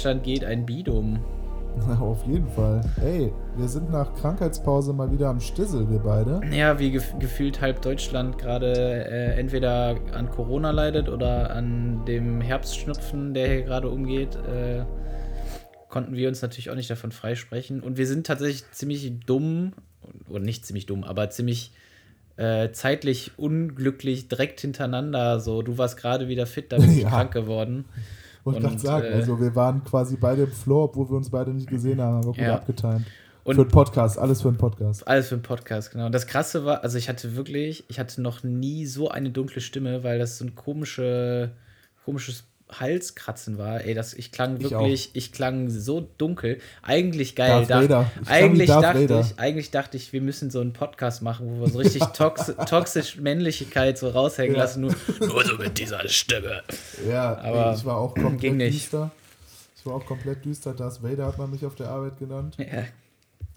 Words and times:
Deutschland 0.00 0.24
geht 0.24 0.44
ein 0.44 0.64
Bidum. 0.64 1.22
Auf 2.00 2.26
jeden 2.26 2.48
Fall. 2.48 2.80
Ey, 3.04 3.30
wir 3.58 3.68
sind 3.68 3.90
nach 3.90 4.14
Krankheitspause 4.14 4.94
mal 4.94 5.12
wieder 5.12 5.28
am 5.28 5.40
Stissel, 5.40 5.90
wir 5.90 5.98
beide. 5.98 6.40
Ja, 6.56 6.78
wie 6.78 6.90
gef 6.90 7.12
gefühlt 7.18 7.60
halb 7.60 7.82
Deutschland 7.82 8.38
gerade 8.38 8.72
äh, 8.72 9.38
entweder 9.38 9.96
an 10.14 10.30
Corona 10.30 10.70
leidet 10.70 11.10
oder 11.10 11.50
an 11.50 12.06
dem 12.06 12.40
Herbstschnupfen, 12.40 13.34
der 13.34 13.46
hier 13.48 13.62
gerade 13.62 13.90
umgeht, 13.90 14.36
äh, 14.36 14.86
konnten 15.90 16.16
wir 16.16 16.28
uns 16.28 16.40
natürlich 16.40 16.70
auch 16.70 16.76
nicht 16.76 16.88
davon 16.88 17.12
freisprechen. 17.12 17.80
Und 17.82 17.98
wir 17.98 18.06
sind 18.06 18.26
tatsächlich 18.26 18.64
ziemlich 18.72 19.20
dumm, 19.26 19.74
oder 20.30 20.40
nicht 20.40 20.64
ziemlich 20.64 20.86
dumm, 20.86 21.04
aber 21.04 21.28
ziemlich 21.28 21.72
äh, 22.38 22.70
zeitlich 22.72 23.32
unglücklich 23.36 24.28
direkt 24.28 24.62
hintereinander. 24.62 25.40
So, 25.40 25.60
du 25.60 25.76
warst 25.76 25.98
gerade 25.98 26.28
wieder 26.28 26.46
fit, 26.46 26.72
da 26.72 26.78
bin 26.78 26.90
ich 26.90 27.02
ja. 27.02 27.10
krank 27.10 27.34
geworden. 27.34 27.84
Wollte 28.54 28.68
gerade 28.68 28.78
sagen, 28.78 29.06
äh, 29.06 29.14
also 29.14 29.40
wir 29.40 29.54
waren 29.54 29.84
quasi 29.84 30.16
beide 30.16 30.44
im 30.44 30.52
Floor, 30.52 30.84
obwohl 30.84 31.10
wir 31.10 31.16
uns 31.16 31.30
beide 31.30 31.52
nicht 31.52 31.68
gesehen 31.68 32.00
haben, 32.02 32.16
aber 32.16 32.26
gut 32.26 32.38
ja. 32.38 32.54
abgetimt. 32.54 33.06
Und 33.42 33.54
für 33.54 33.62
einen 33.62 33.70
Podcast, 33.70 34.18
alles 34.18 34.42
für 34.42 34.48
einen 34.48 34.58
Podcast. 34.58 35.08
Alles 35.08 35.28
für 35.28 35.34
einen 35.34 35.42
Podcast, 35.42 35.92
genau. 35.92 36.06
Und 36.06 36.14
das 36.14 36.26
Krasse 36.26 36.64
war, 36.64 36.82
also 36.84 36.98
ich 36.98 37.08
hatte 37.08 37.36
wirklich, 37.36 37.84
ich 37.88 37.98
hatte 37.98 38.20
noch 38.20 38.42
nie 38.42 38.86
so 38.86 39.08
eine 39.08 39.30
dunkle 39.30 39.60
Stimme, 39.60 40.04
weil 40.04 40.18
das 40.18 40.38
so 40.38 40.44
ein 40.44 40.54
komische, 40.54 41.52
komisches 42.04 42.44
Halskratzen 42.78 43.58
war. 43.58 43.84
Ey, 43.84 43.94
das, 43.94 44.14
ich 44.14 44.32
klang 44.32 44.60
wirklich, 44.60 45.10
ich, 45.12 45.16
ich 45.16 45.32
klang 45.32 45.70
so 45.70 46.08
dunkel. 46.18 46.58
Eigentlich 46.82 47.36
geil. 47.36 47.66
Darth 47.66 47.90
Dacht, 47.90 48.12
eigentlich, 48.26 48.68
dachte 48.68 49.08
Vader. 49.08 49.20
ich, 49.20 49.38
eigentlich 49.38 49.70
dachte 49.70 49.96
ich, 49.96 50.12
wir 50.12 50.20
müssen 50.20 50.50
so 50.50 50.60
einen 50.60 50.72
Podcast 50.72 51.22
machen, 51.22 51.46
wo 51.48 51.60
wir 51.62 51.68
so 51.70 51.78
richtig 51.78 52.02
tox 52.14 52.52
toxisch 52.66 53.16
Männlichkeit 53.16 53.98
so 53.98 54.08
raushängen 54.10 54.54
ja. 54.54 54.62
lassen. 54.62 54.82
Nur, 54.82 54.94
nur 55.20 55.44
so 55.44 55.56
mit 55.56 55.78
dieser 55.78 56.08
Stimme. 56.08 56.62
Ja, 57.08 57.38
aber 57.38 57.66
ey, 57.68 57.74
ich 57.74 57.84
war 57.84 57.96
auch 57.96 58.14
komplett 58.14 58.40
ging 58.40 58.56
nicht. 58.56 58.74
düster. 58.74 59.10
Ich 59.76 59.86
war 59.86 59.94
auch 59.94 60.04
komplett 60.04 60.44
düster. 60.44 60.74
Darth 60.74 61.02
Vader 61.02 61.26
hat 61.26 61.38
man 61.38 61.50
mich 61.50 61.64
auf 61.64 61.74
der 61.74 61.88
Arbeit 61.88 62.18
genannt. 62.18 62.56
Ja. 62.58 62.84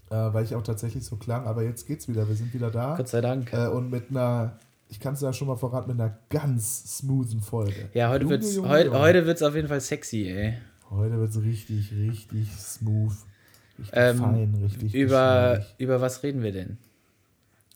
Äh, 0.09 0.33
weil 0.33 0.45
ich 0.45 0.55
auch 0.55 0.63
tatsächlich 0.63 1.03
so 1.03 1.17
klang. 1.17 1.45
Aber 1.45 1.63
jetzt 1.63 1.87
geht's 1.87 2.07
wieder. 2.07 2.27
Wir 2.27 2.35
sind 2.35 2.53
wieder 2.53 2.71
da. 2.71 2.95
Gott 2.95 3.09
sei 3.09 3.21
Dank. 3.21 3.51
Äh, 3.51 3.67
und 3.67 3.89
mit 3.89 4.09
einer 4.09 4.57
ich 4.89 4.99
kann 4.99 5.13
es 5.15 5.21
ja 5.21 5.33
schon 5.33 5.47
mal 5.47 5.55
verraten, 5.55 5.91
mit 5.91 5.99
einer 5.99 6.17
ganz 6.29 6.97
smoothen 6.97 7.41
Folge. 7.41 7.89
Ja, 7.93 8.09
heute 8.09 8.29
wird 8.29 8.43
es 8.43 8.59
heute, 8.61 8.91
heute 8.91 9.25
wird's 9.25 9.41
auf 9.41 9.55
jeden 9.55 9.67
Fall 9.67 9.81
sexy, 9.81 10.27
ey. 10.29 10.57
Heute 10.89 11.17
wird 11.17 11.31
es 11.31 11.41
richtig, 11.41 11.91
richtig 11.91 12.51
smooth. 12.51 13.13
Richtig 13.79 13.93
ähm, 13.97 14.17
fein, 14.17 14.55
richtig. 14.61 14.93
Über, 14.93 15.65
über 15.77 15.99
was 15.99 16.21
reden 16.21 16.43
wir 16.43 16.51
denn? 16.51 16.77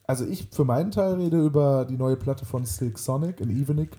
Also 0.06 0.26
ich 0.26 0.48
für 0.52 0.64
meinen 0.64 0.92
Teil 0.92 1.16
rede 1.16 1.44
über 1.44 1.86
die 1.90 1.98
neue 1.98 2.16
Platte 2.16 2.46
von 2.46 2.66
Silk 2.66 2.98
Sonic, 2.98 3.42
An 3.42 3.50
Evening, 3.50 3.90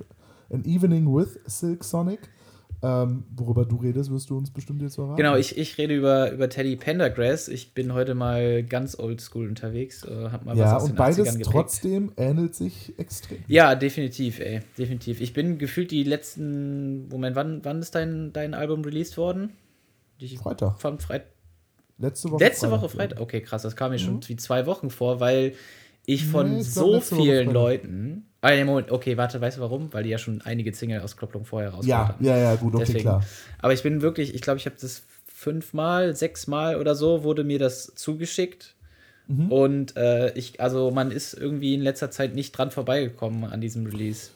An 0.51 0.65
Evening 0.65 1.15
with 1.15 1.39
Silk 1.47 1.85
Sonic. 1.85 2.21
Ähm, 2.81 3.25
worüber 3.35 3.65
du 3.65 3.77
redest, 3.77 4.11
wirst 4.11 4.31
du 4.31 4.39
uns 4.39 4.53
bestimmt 4.53 4.83
jetzt 4.83 4.95
verraten. 4.95 5.17
Genau, 5.17 5.37
ich, 5.37 5.59
ich 5.59 5.77
rede 5.79 5.95
über, 5.95 6.31
über 6.31 6.49
Teddy 6.49 6.77
Pendergrass. 6.77 7.49
Ich 7.49 7.75
bin 7.75 7.93
heute 7.93 8.15
mal 8.15 8.63
ganz 8.63 8.97
oldschool 8.97 9.49
unterwegs. 9.49 10.05
Äh, 10.05 10.31
hab 10.31 10.45
mal 10.45 10.57
ja, 10.57 10.67
was 10.67 10.73
aus 10.75 10.83
und 10.85 10.91
den 10.91 10.97
beides 10.97 11.29
80ern 11.29 11.43
trotzdem 11.43 12.13
ähnelt 12.17 12.55
sich 12.55 12.97
extrem. 12.99 13.39
Ja, 13.49 13.75
definitiv, 13.75 14.39
ey. 14.39 14.61
Definitiv. 14.79 15.21
Ich 15.21 15.33
bin 15.33 15.59
gefühlt 15.59 15.91
die 15.91 16.05
letzten. 16.05 17.09
Moment, 17.09 17.35
wann, 17.35 17.65
wann 17.65 17.81
ist 17.81 17.97
dein, 17.97 18.33
dein 18.33 18.55
Album 18.55 18.85
released 18.85 19.17
worden? 19.17 19.55
Die, 20.21 20.37
Freitag. 20.37 20.81
Von 20.81 21.01
Freit 21.01 21.27
Letzte 21.99 22.31
Woche 22.31 22.45
Letzte 22.45 22.69
Freitag. 22.69 22.83
Woche 22.83 22.89
Freitag? 22.89 23.21
Okay, 23.21 23.41
krass. 23.41 23.63
Das 23.63 23.75
kam 23.75 23.91
mir 23.91 23.99
mhm. 23.99 24.03
schon 24.03 24.29
wie 24.29 24.37
zwei 24.37 24.67
Wochen 24.67 24.91
vor, 24.91 25.19
weil 25.19 25.55
ich 26.07 26.25
von 26.25 26.53
nee, 26.53 26.61
ich 26.61 26.73
so 26.73 27.01
vielen 27.01 27.53
Leuten 27.53 28.28
Ah, 28.41 28.51
nee, 28.51 28.65
Moment, 28.65 28.93
okay, 28.93 29.17
warte, 29.17 29.41
weißt 29.41 29.57
du 29.57 29.63
warum? 29.63 29.93
Weil 29.93 30.05
die 30.05 30.11
ja 30.11 30.19
schon 30.19 30.41
einige 30.43 30.73
Single-Auskopplungen 30.73 31.45
vorher 31.45 31.71
rausgebracht 31.71 32.15
haben. 32.15 32.25
Ja, 32.25 32.37
ja, 32.37 32.43
ja, 32.43 32.55
gut, 32.55 32.75
okay, 32.75 32.85
Deswegen. 32.87 33.03
klar. 33.03 33.25
Aber 33.61 33.73
ich 33.73 33.83
bin 33.83 34.01
wirklich, 34.01 34.35
ich 34.35 34.43
glaube, 34.43 34.59
ich 34.59 34.67
habe 34.67 34.77
das 34.81 35.03
fünfmal, 35.27 36.15
sechsmal 36.15 36.77
oder 36.77 36.95
so, 36.95 37.25
wurde 37.25 37.43
mir 37.43 37.59
das 37.59 37.93
zugeschickt. 37.97 38.75
Mhm. 39.27 39.53
Und 39.53 39.97
äh, 39.97 40.33
ich, 40.35 40.61
also 40.61 40.91
man 40.91 41.11
ist 41.11 41.35
irgendwie 41.35 41.75
in 41.75 41.81
letzter 41.81 42.11
Zeit 42.11 42.35
nicht 42.35 42.53
dran 42.53 42.71
vorbeigekommen 42.71 43.45
an 43.45 43.61
diesem 43.61 43.87
Release. 43.87 44.31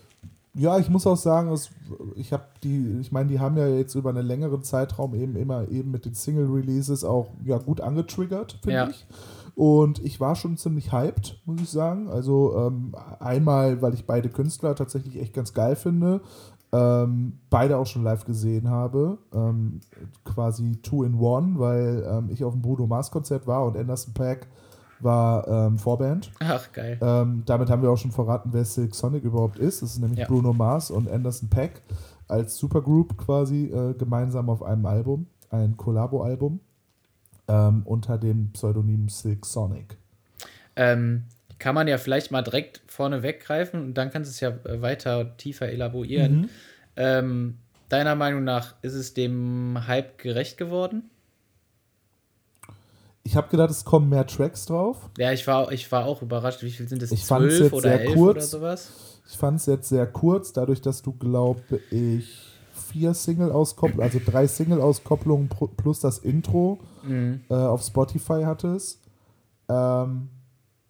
Ja, 0.55 0.79
ich 0.79 0.91
muss 0.91 1.07
auch 1.07 1.17
sagen, 1.17 1.51
es, 1.51 1.71
ich 2.15 2.33
habe 2.33 2.45
die, 2.63 2.99
ich 3.01 3.11
meine, 3.11 3.31
die 3.31 3.41
haben 3.41 3.57
ja 3.57 3.67
jetzt 3.69 3.95
über 3.95 4.11
einen 4.11 4.27
längeren 4.27 4.63
Zeitraum 4.63 5.15
eben 5.15 5.35
immer 5.37 5.67
eben 5.71 5.91
mit 5.91 6.05
den 6.05 6.15
Single-Releases 6.15 7.05
auch 7.05 7.29
ja, 7.45 7.57
gut 7.57 7.81
angetriggert, 7.81 8.59
finde 8.63 8.75
ja. 8.75 8.89
ich. 8.91 9.07
Und 9.55 10.03
ich 10.03 10.19
war 10.19 10.35
schon 10.35 10.57
ziemlich 10.57 10.93
hyped, 10.93 11.41
muss 11.45 11.61
ich 11.61 11.69
sagen. 11.69 12.09
Also 12.09 12.57
ähm, 12.57 12.95
einmal, 13.21 13.83
weil 13.83 13.95
ich 13.95 14.07
beide 14.07 14.31
Künstler 14.31 14.75
tatsächlich 14.75 15.21
echt 15.21 15.35
ganz 15.35 15.53
geil 15.53 15.77
finde. 15.77 16.23
Ähm, 16.73 17.39
beide 17.51 17.77
auch 17.77 17.87
schon 17.87 18.03
live 18.03 18.25
gesehen 18.25 18.71
habe. 18.71 19.19
Ähm, 19.35 19.81
quasi 20.25 20.81
two 20.81 21.05
in 21.05 21.15
one, 21.15 21.59
weil 21.59 22.03
ähm, 22.09 22.31
ich 22.31 22.45
auf 22.45 22.55
dem 22.55 22.63
Bruno 22.63 22.87
Mars 22.87 23.11
Konzert 23.11 23.47
war 23.47 23.67
und 23.67 23.77
Anderson 23.77 24.15
Pack 24.15 24.47
war 25.01 25.47
ähm, 25.49 25.79
Vorband. 25.79 26.33
Ach, 26.41 26.73
geil. 26.73 26.99
Ähm, 27.03 27.43
damit 27.45 27.69
haben 27.69 27.83
wir 27.83 27.91
auch 27.91 27.99
schon 27.99 28.13
verraten, 28.13 28.51
wer 28.53 28.65
Silk 28.65 28.95
Sonic 28.95 29.25
überhaupt 29.25 29.59
ist. 29.59 29.83
Das 29.83 29.91
ist 29.91 29.99
nämlich 29.99 30.21
ja. 30.21 30.27
Bruno 30.27 30.55
Mars 30.55 30.91
und 30.91 31.11
Anderson 31.11 31.51
Pack 31.51 31.83
als 32.27 32.57
Supergroup 32.57 33.19
quasi 33.19 33.67
äh, 33.67 33.93
gemeinsam 33.95 34.49
auf 34.49 34.63
einem 34.63 34.87
Album, 34.87 35.27
ein 35.51 35.77
Collabo-Album 35.77 36.61
ähm, 37.49 37.83
unter 37.85 38.19
dem 38.19 38.53
Pseudonym 38.53 39.09
Silk 39.09 39.47
Sonic. 39.47 39.97
Ähm, 40.77 41.25
kann 41.59 41.75
man 41.75 41.87
ja 41.87 41.99
vielleicht 41.99 42.31
mal 42.31 42.43
direkt 42.43 42.83
vorne 42.87 43.23
weggreifen 43.23 43.81
und 43.83 43.95
dann 43.95 44.11
kannst 44.11 44.29
du 44.29 44.33
es 44.33 44.41
ja 44.41 44.51
äh, 44.71 44.83
weiter 44.83 45.37
tiefer 45.37 45.69
elaborieren. 45.69 46.43
Mhm. 46.43 46.49
Ähm, 46.97 47.59
deiner 47.89 48.15
Meinung 48.15 48.45
nach 48.45 48.75
ist 48.83 48.95
es 48.95 49.15
dem 49.15 49.87
Hype 49.87 50.19
gerecht 50.19 50.57
geworden? 50.57 51.11
Ich 53.25 53.37
habe 53.37 53.49
gedacht, 53.49 53.71
es 53.71 53.85
kommen 53.85 54.09
mehr 54.09 54.27
Tracks 54.27 54.67
drauf. 54.67 55.09
Ja, 55.17 55.33
ich 55.33 55.47
war, 55.47 55.71
ich 55.71 55.91
war 55.93 56.07
auch 56.07 56.23
überrascht. 56.23 56.63
Wie 56.63 56.71
viel 56.71 56.89
sind 56.89 57.03
es? 57.03 57.13
Ich 57.13 57.25
zwölf 57.25 57.73
oder 57.73 58.01
elf 58.01 58.15
kurz. 58.15 58.37
oder 58.37 58.41
sowas? 58.41 58.91
Ich 59.29 59.37
fand 59.37 59.61
es 59.61 59.67
jetzt 59.67 59.89
sehr 59.89 60.07
kurz, 60.07 60.53
dadurch, 60.53 60.81
dass 60.81 61.03
du, 61.03 61.13
glaube 61.13 61.81
ich, 61.91 62.52
vier 62.73 63.15
Single-Auskopplungen, 63.15 64.03
also 64.03 64.21
drei 64.25 64.47
Single-Auskopplungen 64.47 65.49
plus 65.77 66.01
das 66.01 66.19
Intro 66.19 66.79
mhm. 67.03 67.43
äh, 67.49 67.55
auf 67.55 67.83
Spotify 67.83 68.43
hattest. 68.45 69.01
Ähm, 69.69 70.29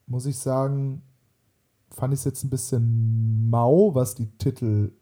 muss 0.07 0.27
ich 0.27 0.39
sagen, 0.39 1.03
fand 1.91 2.15
ich 2.15 2.21
es 2.21 2.25
jetzt 2.25 2.45
ein 2.45 2.51
bisschen 2.51 3.51
mau, 3.51 3.95
was 3.95 4.15
die 4.15 4.27
Titel, 4.39 4.93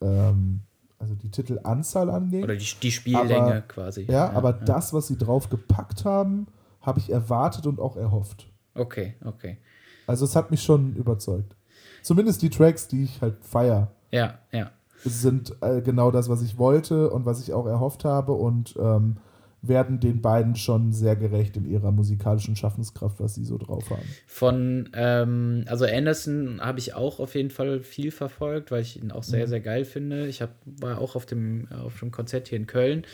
ähm, 0.00 0.60
also 0.98 1.14
die 1.14 1.30
Titelanzahl 1.30 2.10
angeht. 2.10 2.44
Oder 2.44 2.56
die, 2.56 2.66
die 2.82 2.92
Spiellänge 2.92 3.36
aber, 3.36 3.60
quasi. 3.62 4.02
Ja, 4.02 4.12
ja 4.12 4.32
aber 4.32 4.50
ja. 4.50 4.64
das, 4.64 4.92
was 4.92 5.08
sie 5.08 5.16
drauf 5.16 5.48
gepackt 5.48 6.04
haben, 6.04 6.46
habe 6.80 7.00
ich 7.00 7.10
erwartet 7.10 7.66
und 7.66 7.80
auch 7.80 7.96
erhofft. 7.96 8.46
Okay, 8.74 9.14
okay. 9.24 9.58
Also 10.06 10.24
es 10.24 10.36
hat 10.36 10.50
mich 10.50 10.62
schon 10.62 10.94
überzeugt. 10.94 11.56
Zumindest 12.02 12.42
die 12.42 12.50
Tracks, 12.50 12.86
die 12.86 13.04
ich 13.04 13.20
halt 13.20 13.42
feier. 13.42 13.90
Ja, 14.10 14.38
ja 14.52 14.70
sind 15.04 15.56
äh, 15.60 15.80
genau 15.82 16.10
das, 16.10 16.28
was 16.28 16.42
ich 16.42 16.58
wollte 16.58 17.10
und 17.10 17.26
was 17.26 17.40
ich 17.40 17.52
auch 17.52 17.66
erhofft 17.66 18.04
habe 18.04 18.32
und 18.32 18.74
ähm, 18.78 19.16
werden 19.62 20.00
den 20.00 20.20
beiden 20.20 20.54
schon 20.56 20.92
sehr 20.92 21.16
gerecht 21.16 21.56
in 21.56 21.64
ihrer 21.64 21.90
musikalischen 21.90 22.56
Schaffenskraft, 22.56 23.20
was 23.20 23.34
sie 23.34 23.44
so 23.44 23.58
drauf 23.58 23.90
haben. 23.90 24.06
Von, 24.26 24.90
ähm, 24.94 25.64
also 25.66 25.84
Anderson 25.86 26.60
habe 26.60 26.78
ich 26.78 26.94
auch 26.94 27.20
auf 27.20 27.34
jeden 27.34 27.50
Fall 27.50 27.80
viel 27.80 28.10
verfolgt, 28.10 28.70
weil 28.70 28.82
ich 28.82 29.02
ihn 29.02 29.10
auch 29.10 29.22
sehr, 29.22 29.46
mhm. 29.46 29.50
sehr 29.50 29.60
geil 29.60 29.84
finde. 29.84 30.26
Ich 30.26 30.42
hab, 30.42 30.50
war 30.64 31.00
auch 31.00 31.16
auf 31.16 31.26
dem, 31.26 31.68
auf 31.70 31.98
dem 32.00 32.10
Konzert 32.10 32.48
hier 32.48 32.58
in 32.58 32.66
Köln. 32.66 33.04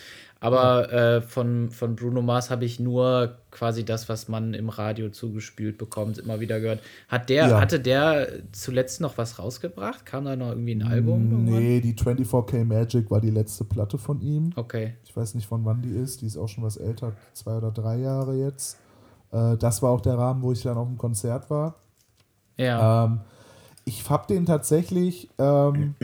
Aber 0.43 0.93
äh, 0.93 1.23
von, 1.23 1.71
von 1.71 1.95
Bruno 1.95 2.21
Mars 2.21 2.51
habe 2.51 2.65
ich 2.65 2.81
nur 2.81 3.37
quasi 3.53 3.85
das, 3.85 4.09
was 4.09 4.27
man 4.27 4.55
im 4.55 4.71
Radio 4.71 5.09
zugespielt 5.09 5.79
bekommt, 5.79 6.19
immer 6.19 6.41
wieder 6.41 6.59
gehört. 6.59 6.81
Hat 7.07 7.29
der, 7.29 7.47
ja. 7.47 7.61
Hatte 7.61 7.79
der 7.79 8.27
zuletzt 8.51 9.01
noch 9.01 9.19
was 9.19 9.39
rausgebracht? 9.39 10.05
Kam 10.05 10.25
da 10.25 10.35
noch 10.35 10.49
irgendwie 10.49 10.75
ein 10.75 10.83
Album? 10.83 11.45
Nee, 11.45 11.81
die 11.81 11.95
24K 11.95 12.65
Magic 12.65 13.09
war 13.09 13.21
die 13.21 13.31
letzte 13.31 13.63
Platte 13.63 13.99
von 13.99 14.21
ihm. 14.21 14.51
Okay. 14.57 14.95
Ich 15.05 15.17
weiß 15.17 15.37
nicht, 15.37 15.47
von 15.47 15.65
wann 15.65 15.81
die 15.81 15.95
ist. 15.95 16.23
Die 16.23 16.27
ist 16.27 16.37
auch 16.37 16.49
schon 16.49 16.65
was 16.65 16.77
älter, 16.77 17.13
zwei 17.35 17.57
oder 17.57 17.71
drei 17.71 17.99
Jahre 17.99 18.35
jetzt. 18.35 18.79
Äh, 19.31 19.57
das 19.59 19.81
war 19.81 19.91
auch 19.91 20.01
der 20.01 20.19
Rahmen, 20.19 20.43
wo 20.43 20.51
ich 20.51 20.63
dann 20.63 20.77
auf 20.77 20.89
dem 20.89 20.99
Konzert 20.99 21.51
war. 21.51 21.77
Ja. 22.57 23.05
Ähm, 23.05 23.21
ich 23.85 24.11
habe 24.11 24.27
den 24.27 24.45
tatsächlich. 24.45 25.29
Ähm, 25.39 25.95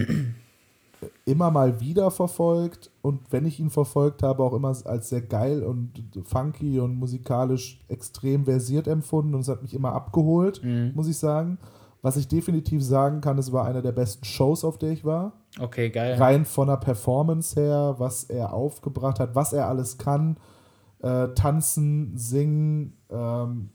immer 1.29 1.51
mal 1.51 1.79
wieder 1.79 2.11
verfolgt 2.11 2.91
und 3.03 3.21
wenn 3.31 3.45
ich 3.45 3.61
ihn 3.61 3.69
verfolgt 3.69 4.23
habe, 4.23 4.43
auch 4.43 4.55
immer 4.55 4.75
als 4.85 5.11
sehr 5.11 5.21
geil 5.21 5.63
und 5.63 5.93
funky 6.25 6.81
und 6.81 6.97
musikalisch 6.97 7.85
extrem 7.89 8.47
versiert 8.47 8.89
empfunden 8.89 9.35
und 9.35 9.43
es 9.43 9.49
hat 9.49 9.61
mich 9.61 9.75
immer 9.75 9.93
abgeholt, 9.93 10.65
mhm. 10.65 10.93
muss 10.95 11.07
ich 11.07 11.19
sagen. 11.19 11.59
Was 12.01 12.17
ich 12.17 12.29
definitiv 12.29 12.83
sagen 12.83 13.21
kann, 13.21 13.39
es 13.39 13.53
war 13.53 13.67
einer 13.67 13.83
der 13.83 13.93
besten 13.93 14.25
Shows, 14.25 14.65
auf 14.65 14.79
der 14.79 14.91
ich 14.91 15.05
war. 15.05 15.33
Okay, 15.61 15.91
geil. 15.91 16.15
Rein 16.15 16.45
von 16.45 16.69
der 16.69 16.77
Performance 16.77 17.61
her, 17.61 17.97
was 17.99 18.25
er 18.25 18.55
aufgebracht 18.55 19.19
hat, 19.19 19.35
was 19.35 19.53
er 19.53 19.69
alles 19.69 19.99
kann. 19.99 20.37
Äh, 21.01 21.29
tanzen, 21.35 22.17
singen, 22.17 22.97
ähm, 23.11 23.71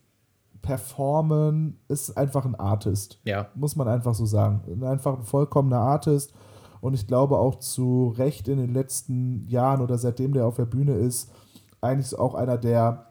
performen, 0.62 1.78
ist 1.90 2.18
einfach 2.18 2.46
ein 2.46 2.56
Artist. 2.56 3.20
Ja. 3.26 3.50
Muss 3.56 3.76
man 3.76 3.90
einfach 3.90 4.16
so 4.16 4.26
sagen. 4.26 4.84
Einfach 4.84 5.18
ein 5.18 5.24
vollkommener 5.24 5.80
Artist 5.80 6.34
und 6.84 6.94
ich 6.96 7.08
glaube 7.08 7.40
auch 7.40 7.60
zu 7.60 8.14
Recht 8.18 8.50
in 8.50 8.58
den 8.58 8.74
letzten 8.74 9.48
Jahren 9.48 9.80
oder 9.80 9.98
seitdem 9.98 10.34
der 10.34 10.46
auf 10.46 10.58
der 10.58 10.66
Bühne 10.66 10.96
ist, 10.96 11.32
eigentlich 11.80 12.14
auch 12.20 12.36
einer 12.36 12.58
der 12.58 13.06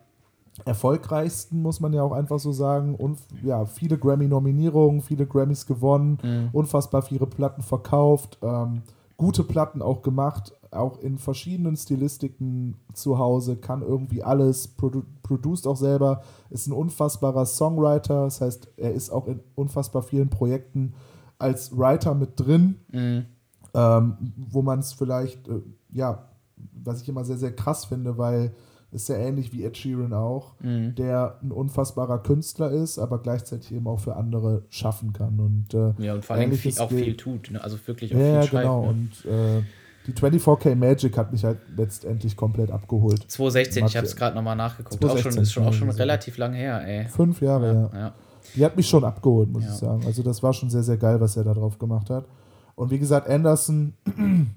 erfolgreichsten, 0.66 1.62
muss 1.62 1.80
man 1.80 1.94
ja 1.94 2.02
auch 2.02 2.12
einfach 2.12 2.38
so 2.38 2.52
sagen. 2.52 2.94
Und 2.94 3.20
ja, 3.42 3.64
viele 3.64 3.96
Grammy-Nominierungen, 3.96 5.00
viele 5.00 5.26
Grammys 5.26 5.66
gewonnen, 5.66 6.19
mhm. 6.22 6.50
unfassbar 6.52 7.00
viele 7.00 7.24
Platten 7.24 7.62
verkauft, 7.62 8.36
ähm, 8.42 8.82
gute 9.16 9.42
Platten 9.42 9.80
auch 9.80 10.02
gemacht, 10.02 10.52
auch 10.70 10.98
in 10.98 11.16
verschiedenen 11.16 11.75
Stilistiken 11.75 12.76
zu 12.92 13.16
Hause, 13.16 13.56
kann 13.56 13.80
irgendwie 13.80 14.22
alles, 14.22 14.68
produ 14.68 15.02
produced 15.22 15.66
auch 15.66 15.78
selber, 15.78 16.20
ist 16.50 16.66
ein 16.66 16.75
unfassbarer 16.75 17.46
Songwriter, 17.46 18.25
das 18.25 18.42
heißt, 18.42 18.68
er 18.76 18.92
ist 18.92 19.08
auch 19.08 19.26
in 19.28 19.40
unfassbar 19.54 20.02
vielen 20.02 20.28
Projekten 20.28 20.92
als 21.38 21.75
Writer 21.76 22.14
mit 22.14 22.38
drin, 22.38 22.76
mhm. 22.92 23.26
Ähm, 23.74 24.16
wo 24.36 24.62
man 24.62 24.80
es 24.80 24.92
vielleicht, 24.92 25.48
äh, 25.48 25.62
ja, 25.92 26.28
was 26.72 27.02
ich 27.02 27.08
immer 27.08 27.24
sehr, 27.24 27.38
sehr 27.38 27.52
krass 27.52 27.84
finde, 27.86 28.19
weil 28.19 28.52
ist 28.92 29.08
ja 29.08 29.16
ähnlich 29.16 29.52
wie 29.52 29.64
Ed 29.64 29.76
Sheeran 29.76 30.12
auch, 30.12 30.54
mhm. 30.60 30.94
der 30.94 31.38
ein 31.42 31.50
unfassbarer 31.50 32.19
Künstler 32.19 32.70
ist, 32.70 32.98
aber 32.98 33.19
gleichzeitig 33.19 33.72
eben 33.72 33.86
auch 33.86 34.00
für 34.00 34.16
andere 34.16 34.64
schaffen 34.69 35.14
kann. 35.14 35.40
Und, 35.40 35.72
äh, 35.72 36.04
ja, 36.04 36.14
und 36.14 36.24
vor 36.24 36.36
allem 36.36 36.52
viel, 36.52 36.78
auch 36.78 36.90
viel 36.90 37.16
tut, 37.16 37.50
ne? 37.50 37.64
also 37.64 37.78
wirklich 37.86 38.14
auch 38.14 38.19
ja, 38.19 38.42
viel 38.42 38.54
ja, 38.54 38.60
genau. 38.60 38.82
Ne? 38.82 38.88
Und 38.88 39.24
äh, 39.24 39.62
die 40.06 40.12
24K 40.12 40.75
Magic 40.75 41.16
hat 41.16 41.32
mich 41.32 41.44
halt 41.44 41.58
letztendlich 41.75 42.36
komplett 42.36 42.70
abgeholt. 42.70 43.25
2016, 43.30 43.86
ich 43.86 43.96
habe 43.96 44.06
es 44.06 44.14
gerade 44.14 44.36
nochmal 44.36 44.56
nachgeguckt. 44.56 45.00
2016, 45.00 45.30
auch 45.30 45.32
schon, 45.32 45.42
ist 45.42 45.52
schon, 45.52 45.66
auch 45.66 45.72
schon 45.72 45.90
relativ 45.90 46.36
lang 46.36 46.52
her, 46.52 46.86
ey. 46.86 47.06
Fünf 47.06 47.40
Jahre, 47.40 47.66
ja. 47.66 47.98
ja. 47.98 47.98
ja. 47.98 48.14
Die 48.56 48.64
hat 48.64 48.76
mich 48.76 48.88
schon 48.88 49.04
abgeholt, 49.04 49.50
muss 49.50 49.64
ich 49.64 49.70
sagen. 49.70 50.02
Also 50.04 50.22
das 50.22 50.42
war 50.42 50.52
schon 50.52 50.68
sehr, 50.68 50.82
sehr 50.82 50.98
geil, 50.98 51.18
was 51.20 51.36
er 51.36 51.44
da 51.44 51.54
drauf 51.54 51.78
gemacht 51.78 52.10
hat. 52.10 52.26
Und 52.74 52.90
wie 52.90 52.98
gesagt, 52.98 53.28
Anderson 53.28 53.94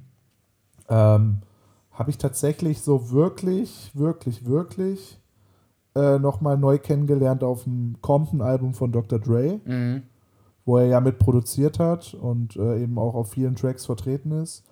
ähm, 0.89 1.37
habe 1.91 2.09
ich 2.09 2.17
tatsächlich 2.17 2.81
so 2.81 3.11
wirklich, 3.11 3.91
wirklich, 3.93 4.45
wirklich 4.45 5.19
äh, 5.95 6.19
nochmal 6.19 6.57
neu 6.57 6.77
kennengelernt 6.77 7.43
auf 7.43 7.63
dem 7.63 7.95
Compton-Album 8.01 8.73
von 8.73 8.91
Dr. 8.91 9.19
Dre, 9.19 9.59
mhm. 9.63 10.03
wo 10.65 10.77
er 10.77 10.87
ja 10.87 10.99
mit 10.99 11.19
produziert 11.19 11.79
hat 11.79 12.13
und 12.13 12.55
äh, 12.57 12.83
eben 12.83 12.97
auch 12.97 13.15
auf 13.15 13.31
vielen 13.31 13.55
Tracks 13.55 13.85
vertreten 13.85 14.31
ist. 14.31 14.63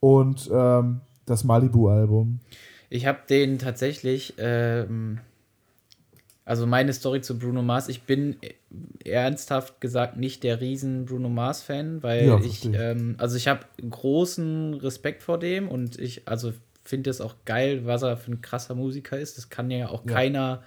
Und 0.00 0.50
ähm, 0.52 1.00
das 1.26 1.44
Malibu-Album. 1.44 2.40
Ich 2.90 3.06
habe 3.06 3.18
den 3.28 3.58
tatsächlich 3.58 4.34
ähm, 4.38 5.20
also 6.44 6.66
meine 6.66 6.92
Story 6.92 7.22
zu 7.22 7.38
Bruno 7.38 7.62
Mars, 7.62 7.88
ich 7.88 8.02
bin 8.02 8.36
ernsthaft 9.04 9.80
gesagt 9.80 10.16
nicht 10.16 10.42
der 10.42 10.60
riesen 10.60 11.06
Bruno 11.06 11.28
Mars 11.28 11.62
Fan, 11.62 12.02
weil 12.02 12.26
ja, 12.26 12.40
ich 12.40 12.64
ähm, 12.66 13.14
also 13.18 13.36
ich 13.36 13.48
habe 13.48 13.64
großen 13.88 14.74
Respekt 14.74 15.22
vor 15.22 15.38
dem 15.38 15.68
und 15.68 15.98
ich 15.98 16.28
also 16.28 16.52
finde 16.82 17.10
es 17.10 17.20
auch 17.20 17.34
geil, 17.46 17.86
was 17.86 18.02
er 18.02 18.16
für 18.16 18.32
ein 18.32 18.42
krasser 18.42 18.74
Musiker 18.74 19.18
ist. 19.18 19.38
Das 19.38 19.48
kann 19.48 19.70
ja 19.70 19.88
auch 19.88 20.04
ja. 20.04 20.12
keiner 20.12 20.62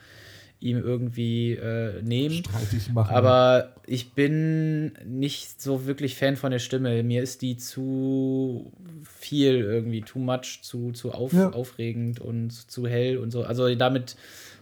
ihm 0.59 0.77
irgendwie 0.79 1.51
äh, 1.53 2.01
nehmen. 2.01 2.33
Streitig 2.33 2.91
machen. 2.91 3.13
Aber 3.13 3.75
ich 3.85 4.13
bin 4.13 4.93
nicht 5.05 5.61
so 5.61 5.85
wirklich 5.85 6.15
Fan 6.15 6.35
von 6.35 6.51
der 6.51 6.57
Stimme. 6.59 7.03
Mir 7.03 7.21
ist 7.21 7.43
die 7.43 7.57
zu 7.57 8.71
viel 9.03 9.57
irgendwie, 9.57 10.01
too 10.01 10.17
much, 10.17 10.61
zu, 10.63 10.91
zu 10.93 11.11
auf, 11.11 11.33
ja. 11.33 11.51
aufregend 11.51 12.19
und 12.19 12.51
zu 12.51 12.87
hell 12.87 13.19
und 13.19 13.29
so. 13.29 13.43
Also 13.43 13.73
damit 13.75 14.15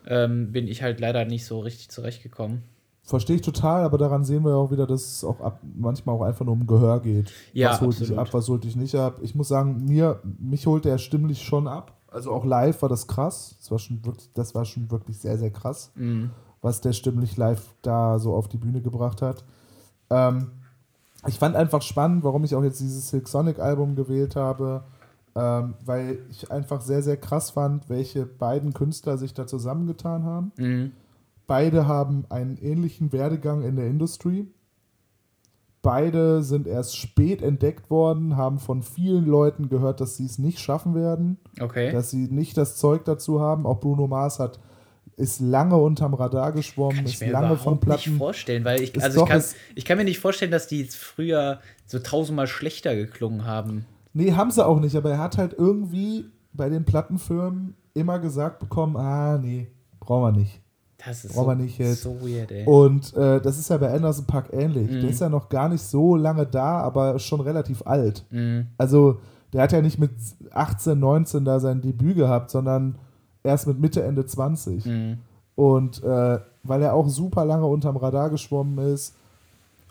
ähm, 0.08 0.52
bin 0.52 0.68
ich 0.68 0.82
halt 0.82 1.00
leider 1.00 1.26
nicht 1.26 1.46
so 1.46 1.60
richtig 1.60 1.90
zurechtgekommen. 1.90 2.64
Verstehe 3.04 3.36
ich 3.36 3.44
total, 3.44 3.84
aber 3.84 4.00
daran 4.00 4.24
sehen 4.24 4.44
wir 4.44 4.52
ja 4.52 4.58
auch 4.58 4.72
wieder, 4.72 4.88
dass 4.88 5.04
es 5.04 5.24
auch 5.24 5.40
ab, 5.40 5.60
manchmal 5.76 6.16
auch 6.16 6.24
einfach 6.24 6.44
nur 6.44 6.54
um 6.56 6.66
Gehör 6.66 7.00
geht. 7.02 7.32
Ja, 7.54 7.70
was 7.70 7.82
holt 7.82 8.00
dich 8.00 8.18
ab, 8.18 8.34
was 8.34 8.50
holt 8.50 8.64
dich 8.64 8.76
nicht 8.76 8.96
ab. 8.96 9.20
Ich 9.22 9.36
muss 9.36 9.48
sagen, 9.48 9.86
mir, 9.86 10.20
mich 10.40 10.66
holt 10.66 10.88
er 10.88 10.98
stimmlich 10.98 11.44
schon 11.44 11.68
ab. 11.68 11.94
Also 12.08 12.32
auch 12.32 12.46
live 12.46 12.82
war 12.82 12.90
das 12.90 13.06
krass. 13.06 13.58
Das 13.60 13.70
war 13.70 13.78
schon 13.78 14.04
wirklich, 14.04 14.30
das 14.34 14.56
war 14.56 14.66
schon 14.66 14.90
wirklich 14.90 15.20
sehr, 15.20 15.38
sehr 15.38 15.52
krass, 15.52 15.92
mhm. 15.94 16.32
was 16.64 16.82
der 16.82 16.94
stimmlich 16.94 17.38
live 17.38 17.62
da 17.84 18.18
so 18.18 18.34
auf 18.34 18.48
die 18.48 18.58
Bühne 18.58 18.82
gebracht 18.82 19.22
hat. 19.22 19.44
Ähm, 20.10 20.48
ich 21.28 21.38
fand 21.38 21.56
einfach 21.56 21.84
spannend, 21.84 22.24
warum 22.24 22.44
ich 22.44 22.56
auch 22.56 22.64
jetzt 22.64 22.80
dieses 22.80 23.10
Silk 23.10 23.28
Sonic 23.28 23.60
Album 23.60 23.96
gewählt 23.96 24.36
habe 24.36 24.84
ähm, 25.36 25.76
weil 25.84 26.20
ich 26.30 26.52
einfach 26.52 26.82
sehr, 26.82 27.02
sehr 27.02 27.18
krass 27.18 27.52
fand, 27.52 27.90
welche 27.90 28.26
beiden 28.26 28.74
Künstler 28.74 29.18
sich 29.18 29.34
da 29.34 29.46
zusammengetan 29.46 30.24
haben. 30.24 30.52
Mhm. 30.58 30.92
Beide 31.48 31.88
haben 31.88 32.26
einen 32.30 32.58
ähnlichen 32.58 33.12
Werdegang 33.12 33.62
in 33.64 33.76
der 33.76 33.88
Industrie. 33.88 34.48
Beide 35.82 36.42
sind 36.42 36.66
erst 36.66 36.98
spät 36.98 37.44
entdeckt 37.44 37.92
worden, 37.92 38.38
haben 38.38 38.58
von 38.58 38.82
vielen 38.82 39.28
Leuten 39.28 39.70
gehört, 39.70 40.02
dass 40.02 40.18
sie 40.18 40.26
es 40.26 40.40
nicht 40.40 40.60
schaffen 40.60 40.96
werden. 40.96 41.38
Okay. 41.60 41.92
Dass 41.92 42.10
sie 42.10 42.28
nicht 42.30 42.58
das 42.58 42.78
Zeug 42.78 43.06
dazu 43.06 43.40
haben. 43.40 43.68
Auch 43.68 43.80
Bruno 43.80 44.08
Mars 44.08 44.40
hat 44.40 44.60
ist 45.18 45.40
lange 45.40 45.78
unterm 45.78 46.14
Radar 46.14 46.52
geschwommen, 46.52 46.98
kann 46.98 47.06
ich 47.06 47.14
ist 47.14 47.22
mir 47.22 47.32
lange 47.32 47.56
von 47.56 47.80
Platten. 47.80 48.10
nicht 48.10 48.18
vorstellen, 48.18 48.66
weil 48.66 48.82
ich, 48.82 49.02
also 49.02 49.24
ich 49.24 49.30
kann, 49.30 49.44
ich 49.76 49.86
kann 49.86 49.98
mir 49.98 50.04
nicht 50.04 50.20
vorstellen, 50.20 50.52
dass 50.52 50.68
die 50.68 50.84
früher 50.86 51.62
so 51.86 52.00
tausendmal 52.00 52.48
schlechter 52.48 52.96
geklungen 52.96 53.46
haben. 53.46 53.86
Nee, 54.18 54.32
haben 54.32 54.50
sie 54.50 54.66
auch 54.66 54.80
nicht, 54.80 54.96
aber 54.96 55.12
er 55.12 55.20
hat 55.20 55.38
halt 55.38 55.54
irgendwie 55.58 56.24
bei 56.54 56.70
den 56.70 56.86
Plattenfirmen 56.86 57.76
immer 57.94 58.18
gesagt 58.18 58.60
bekommen, 58.60 58.96
ah, 58.96 59.38
nee, 59.38 59.68
brauchen 60.00 60.24
wir 60.34 60.40
nicht. 60.40 60.62
Das 61.06 61.26
ist 61.26 61.34
brauchen 61.34 61.44
so, 61.44 61.50
wir 61.50 61.56
nicht 61.56 61.78
jetzt. 61.78 62.04
so 62.04 62.22
weird, 62.22 62.50
ey. 62.50 62.66
Und 62.66 63.14
äh, 63.14 63.42
das 63.42 63.60
ist 63.60 63.70
ja 63.70 63.76
bei 63.76 63.94
Anderson 63.94 64.26
Park 64.26 64.54
ähnlich. 64.54 64.90
Mhm. 64.90 65.02
Der 65.02 65.10
ist 65.10 65.20
ja 65.20 65.28
noch 65.28 65.50
gar 65.50 65.68
nicht 65.68 65.84
so 65.84 66.16
lange 66.16 66.46
da, 66.46 66.80
aber 66.80 67.20
schon 67.20 67.42
relativ 67.42 67.86
alt. 67.86 68.26
Mhm. 68.30 68.68
Also, 68.78 69.20
der 69.52 69.64
hat 69.64 69.74
ja 69.74 69.82
nicht 69.82 70.00
mit 70.00 70.12
18, 70.52 70.98
19 70.98 71.44
da 71.44 71.60
sein 71.60 71.82
Debüt 71.82 72.16
gehabt, 72.16 72.52
sondern 72.52 72.98
erst 73.44 73.68
mit 73.68 73.82
Mitte, 73.82 74.02
Ende 74.02 74.26
20. 74.26 74.86
Mhm. 74.86 75.18
Und 75.56 76.02
äh, 76.04 76.40
weil 76.64 76.82
er 76.82 76.94
auch 76.94 77.10
super 77.10 77.44
lange 77.44 77.66
unterm 77.66 77.98
Radar 77.98 78.30
geschwommen 78.30 78.78
ist, 78.94 79.14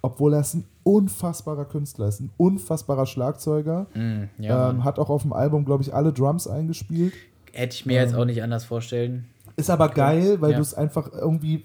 obwohl 0.00 0.32
er 0.32 0.40
ist 0.40 0.54
ein 0.54 0.64
unfassbarer 0.84 1.64
Künstler 1.64 2.08
ist, 2.08 2.20
ein 2.20 2.30
unfassbarer 2.36 3.06
Schlagzeuger. 3.06 3.86
Mm, 3.94 4.24
ja, 4.38 4.70
ähm, 4.70 4.84
hat 4.84 4.98
auch 4.98 5.10
auf 5.10 5.22
dem 5.22 5.32
Album, 5.32 5.64
glaube 5.64 5.82
ich, 5.82 5.92
alle 5.92 6.12
Drums 6.12 6.46
eingespielt. 6.46 7.14
Hätte 7.52 7.74
ich 7.74 7.86
mir 7.86 7.98
ähm, 7.98 8.04
jetzt 8.04 8.14
auch 8.14 8.24
nicht 8.24 8.42
anders 8.42 8.64
vorstellen. 8.64 9.26
Ist 9.56 9.70
aber 9.70 9.88
geil, 9.88 10.40
weil 10.40 10.52
ja. 10.52 10.56
du 10.56 10.62
es 10.62 10.74
einfach 10.74 11.10
irgendwie. 11.12 11.64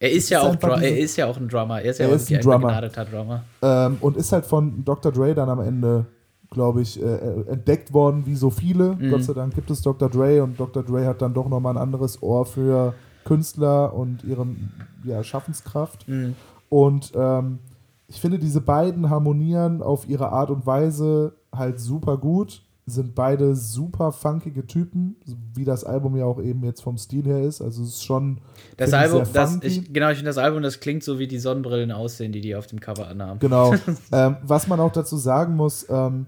Er 0.00 0.10
ist, 0.10 0.28
ja 0.28 0.42
auch 0.42 0.56
diese, 0.56 0.72
er 0.72 0.98
ist 0.98 1.16
ja 1.16 1.26
auch 1.26 1.36
ein 1.36 1.48
Drummer. 1.48 1.80
Er 1.80 1.90
ist 1.90 1.98
ja 1.98 2.06
er 2.06 2.14
ist 2.14 2.30
ein, 2.30 2.40
Drummer. 2.40 2.58
begnadeter 2.58 3.04
Drummer. 3.04 3.44
Ähm, 3.62 3.96
und 4.00 4.16
ist 4.16 4.32
halt 4.32 4.44
von 4.44 4.84
Dr. 4.84 5.12
Dre 5.12 5.34
dann 5.34 5.48
am 5.48 5.60
Ende, 5.60 6.06
glaube 6.50 6.82
ich, 6.82 7.00
äh, 7.00 7.16
entdeckt 7.48 7.92
worden, 7.94 8.26
wie 8.26 8.34
so 8.34 8.50
viele. 8.50 8.96
Mm. 8.96 9.10
Gott 9.10 9.24
sei 9.24 9.32
Dank 9.32 9.54
gibt 9.54 9.70
es 9.70 9.80
Dr. 9.80 10.10
Dre 10.10 10.42
und 10.42 10.58
Dr. 10.60 10.82
Dre 10.82 11.06
hat 11.06 11.22
dann 11.22 11.32
doch 11.32 11.48
nochmal 11.48 11.74
ein 11.74 11.82
anderes 11.82 12.22
Ohr 12.22 12.44
für 12.44 12.94
Künstler 13.24 13.94
und 13.94 14.24
ihren 14.24 14.72
ja, 15.04 15.22
Schaffenskraft. 15.22 16.06
Mm. 16.08 16.32
Und 16.68 17.12
ähm, 17.14 17.60
ich 18.06 18.20
finde, 18.20 18.38
diese 18.38 18.60
beiden 18.60 19.10
harmonieren 19.10 19.82
auf 19.82 20.08
ihre 20.08 20.30
Art 20.30 20.50
und 20.50 20.66
Weise 20.66 21.34
halt 21.54 21.80
super 21.80 22.18
gut. 22.18 22.62
Sind 22.86 23.14
beide 23.14 23.56
super 23.56 24.12
funkige 24.12 24.66
Typen, 24.66 25.16
wie 25.54 25.64
das 25.64 25.84
Album 25.84 26.18
ja 26.18 26.26
auch 26.26 26.38
eben 26.38 26.62
jetzt 26.64 26.82
vom 26.82 26.98
Stil 26.98 27.24
her 27.24 27.40
ist. 27.40 27.62
Also 27.62 27.82
es 27.82 27.88
ist 27.90 28.04
schon. 28.04 28.42
Das 28.76 28.92
Album, 28.92 29.22
das, 29.32 29.58
ich, 29.62 29.90
genau, 29.90 30.10
ich 30.10 30.16
finde 30.16 30.28
das 30.28 30.36
Album, 30.36 30.62
das 30.62 30.80
klingt 30.80 31.02
so 31.02 31.18
wie 31.18 31.26
die 31.26 31.38
Sonnenbrillen 31.38 31.92
aussehen, 31.92 32.32
die 32.32 32.42
die 32.42 32.54
auf 32.54 32.66
dem 32.66 32.80
Cover 32.80 33.08
anhaben. 33.08 33.38
Genau. 33.38 33.74
ähm, 34.12 34.36
was 34.42 34.66
man 34.66 34.80
auch 34.80 34.92
dazu 34.92 35.16
sagen 35.16 35.56
muss, 35.56 35.86
ähm, 35.88 36.26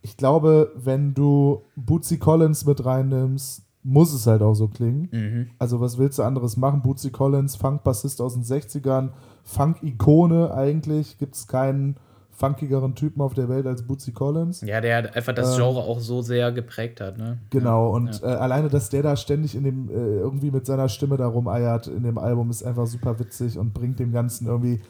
ich 0.00 0.16
glaube, 0.16 0.72
wenn 0.74 1.12
du 1.12 1.64
Bootsy 1.76 2.18
Collins 2.18 2.64
mit 2.64 2.82
reinnimmst, 2.84 3.62
muss 3.82 4.14
es 4.14 4.26
halt 4.26 4.40
auch 4.40 4.54
so 4.54 4.68
klingen. 4.68 5.08
Mhm. 5.12 5.50
Also 5.58 5.80
was 5.80 5.98
willst 5.98 6.18
du 6.18 6.22
anderes 6.22 6.56
machen? 6.56 6.80
Bootsy 6.80 7.10
Collins, 7.10 7.56
Funk-Bassist 7.56 8.22
aus 8.22 8.32
den 8.32 8.42
60ern, 8.42 9.10
Funk-Ikone 9.44 10.52
eigentlich. 10.54 11.18
Gibt 11.18 11.34
es 11.34 11.46
keinen 11.46 11.96
funkigeren 12.34 12.94
Typen 12.94 13.20
auf 13.20 13.34
der 13.34 13.48
Welt 13.48 13.66
als 13.66 13.82
Bootsy 13.86 14.12
Collins. 14.12 14.60
Ja, 14.62 14.80
der 14.80 15.14
einfach 15.14 15.34
das 15.34 15.52
ähm, 15.52 15.62
Genre 15.62 15.80
auch 15.80 16.00
so 16.00 16.22
sehr 16.22 16.52
geprägt 16.52 17.00
hat. 17.00 17.16
Ne? 17.16 17.38
Genau, 17.50 17.90
und 17.90 18.20
ja. 18.20 18.32
äh, 18.32 18.36
alleine, 18.36 18.68
dass 18.68 18.90
der 18.90 19.02
da 19.02 19.16
ständig 19.16 19.54
in 19.54 19.64
dem, 19.64 19.88
äh, 19.88 19.92
irgendwie 19.92 20.50
mit 20.50 20.66
seiner 20.66 20.88
Stimme 20.88 21.16
da 21.16 21.26
rumeiert 21.26 21.86
in 21.86 22.02
dem 22.02 22.18
Album, 22.18 22.50
ist 22.50 22.64
einfach 22.64 22.86
super 22.86 23.18
witzig 23.18 23.58
und 23.58 23.72
bringt 23.72 24.00
dem 24.00 24.12
Ganzen 24.12 24.46
irgendwie 24.46 24.80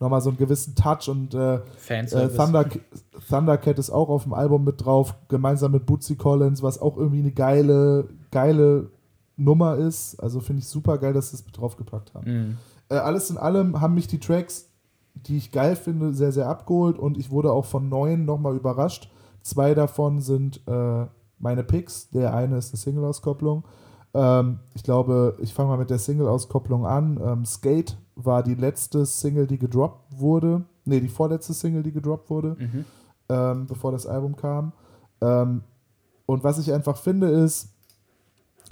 nochmal 0.00 0.20
so 0.20 0.30
einen 0.30 0.38
gewissen 0.38 0.74
Touch 0.74 1.08
und 1.08 1.34
äh, 1.34 1.56
äh, 1.88 2.28
Thunder, 2.28 2.66
Thundercat 3.28 3.78
ist 3.78 3.90
auch 3.90 4.08
auf 4.08 4.24
dem 4.24 4.34
Album 4.34 4.64
mit 4.64 4.84
drauf, 4.84 5.14
gemeinsam 5.28 5.72
mit 5.72 5.86
Bootsy 5.86 6.16
Collins, 6.16 6.62
was 6.62 6.80
auch 6.80 6.96
irgendwie 6.96 7.20
eine 7.20 7.32
geile, 7.32 8.08
geile 8.30 8.90
Nummer 9.36 9.76
ist. 9.76 10.18
Also 10.20 10.40
finde 10.40 10.60
ich 10.60 10.68
super 10.68 10.98
geil, 10.98 11.12
dass 11.12 11.30
sie 11.30 11.36
es 11.36 11.44
mit 11.44 11.56
draufgepackt 11.56 12.14
haben. 12.14 12.30
Mhm. 12.30 12.56
Äh, 12.94 12.98
alles 12.98 13.30
in 13.30 13.38
allem 13.38 13.80
haben 13.80 13.94
mich 13.94 14.06
die 14.06 14.20
Tracks, 14.20 14.70
die 15.14 15.36
ich 15.36 15.50
geil 15.50 15.74
finde, 15.74 16.14
sehr, 16.14 16.32
sehr 16.32 16.48
abgeholt 16.48 16.98
und 16.98 17.18
ich 17.18 17.30
wurde 17.30 17.52
auch 17.52 17.64
von 17.64 17.88
neuen 17.88 18.24
nochmal 18.24 18.54
überrascht. 18.54 19.10
Zwei 19.42 19.74
davon 19.74 20.20
sind 20.20 20.60
äh, 20.66 21.06
meine 21.38 21.64
Picks. 21.64 22.10
Der 22.10 22.34
eine 22.34 22.56
ist 22.56 22.72
eine 22.72 22.78
Single-Auskopplung. 22.78 23.64
Ähm, 24.14 24.60
ich 24.74 24.82
glaube, 24.82 25.36
ich 25.40 25.52
fange 25.52 25.70
mal 25.70 25.78
mit 25.78 25.90
der 25.90 25.98
Single-Auskopplung 25.98 26.86
an. 26.86 27.20
Ähm, 27.22 27.44
Skate 27.44 27.98
war 28.14 28.42
die 28.42 28.54
letzte 28.54 29.06
Single, 29.06 29.46
die 29.46 29.58
gedroppt 29.58 30.18
wurde. 30.18 30.64
Ne, 30.84 31.00
die 31.00 31.08
vorletzte 31.08 31.52
Single, 31.52 31.82
die 31.82 31.92
gedroppt 31.92 32.30
wurde. 32.30 32.56
Mhm. 32.58 32.84
ähm, 33.28 33.66
bevor 33.66 33.90
das 33.90 34.06
Album 34.06 34.36
kam. 34.36 34.72
Ähm, 35.20 35.62
und 36.26 36.44
was 36.44 36.58
ich 36.58 36.72
einfach 36.72 36.96
finde 36.96 37.28
ist, 37.28 37.70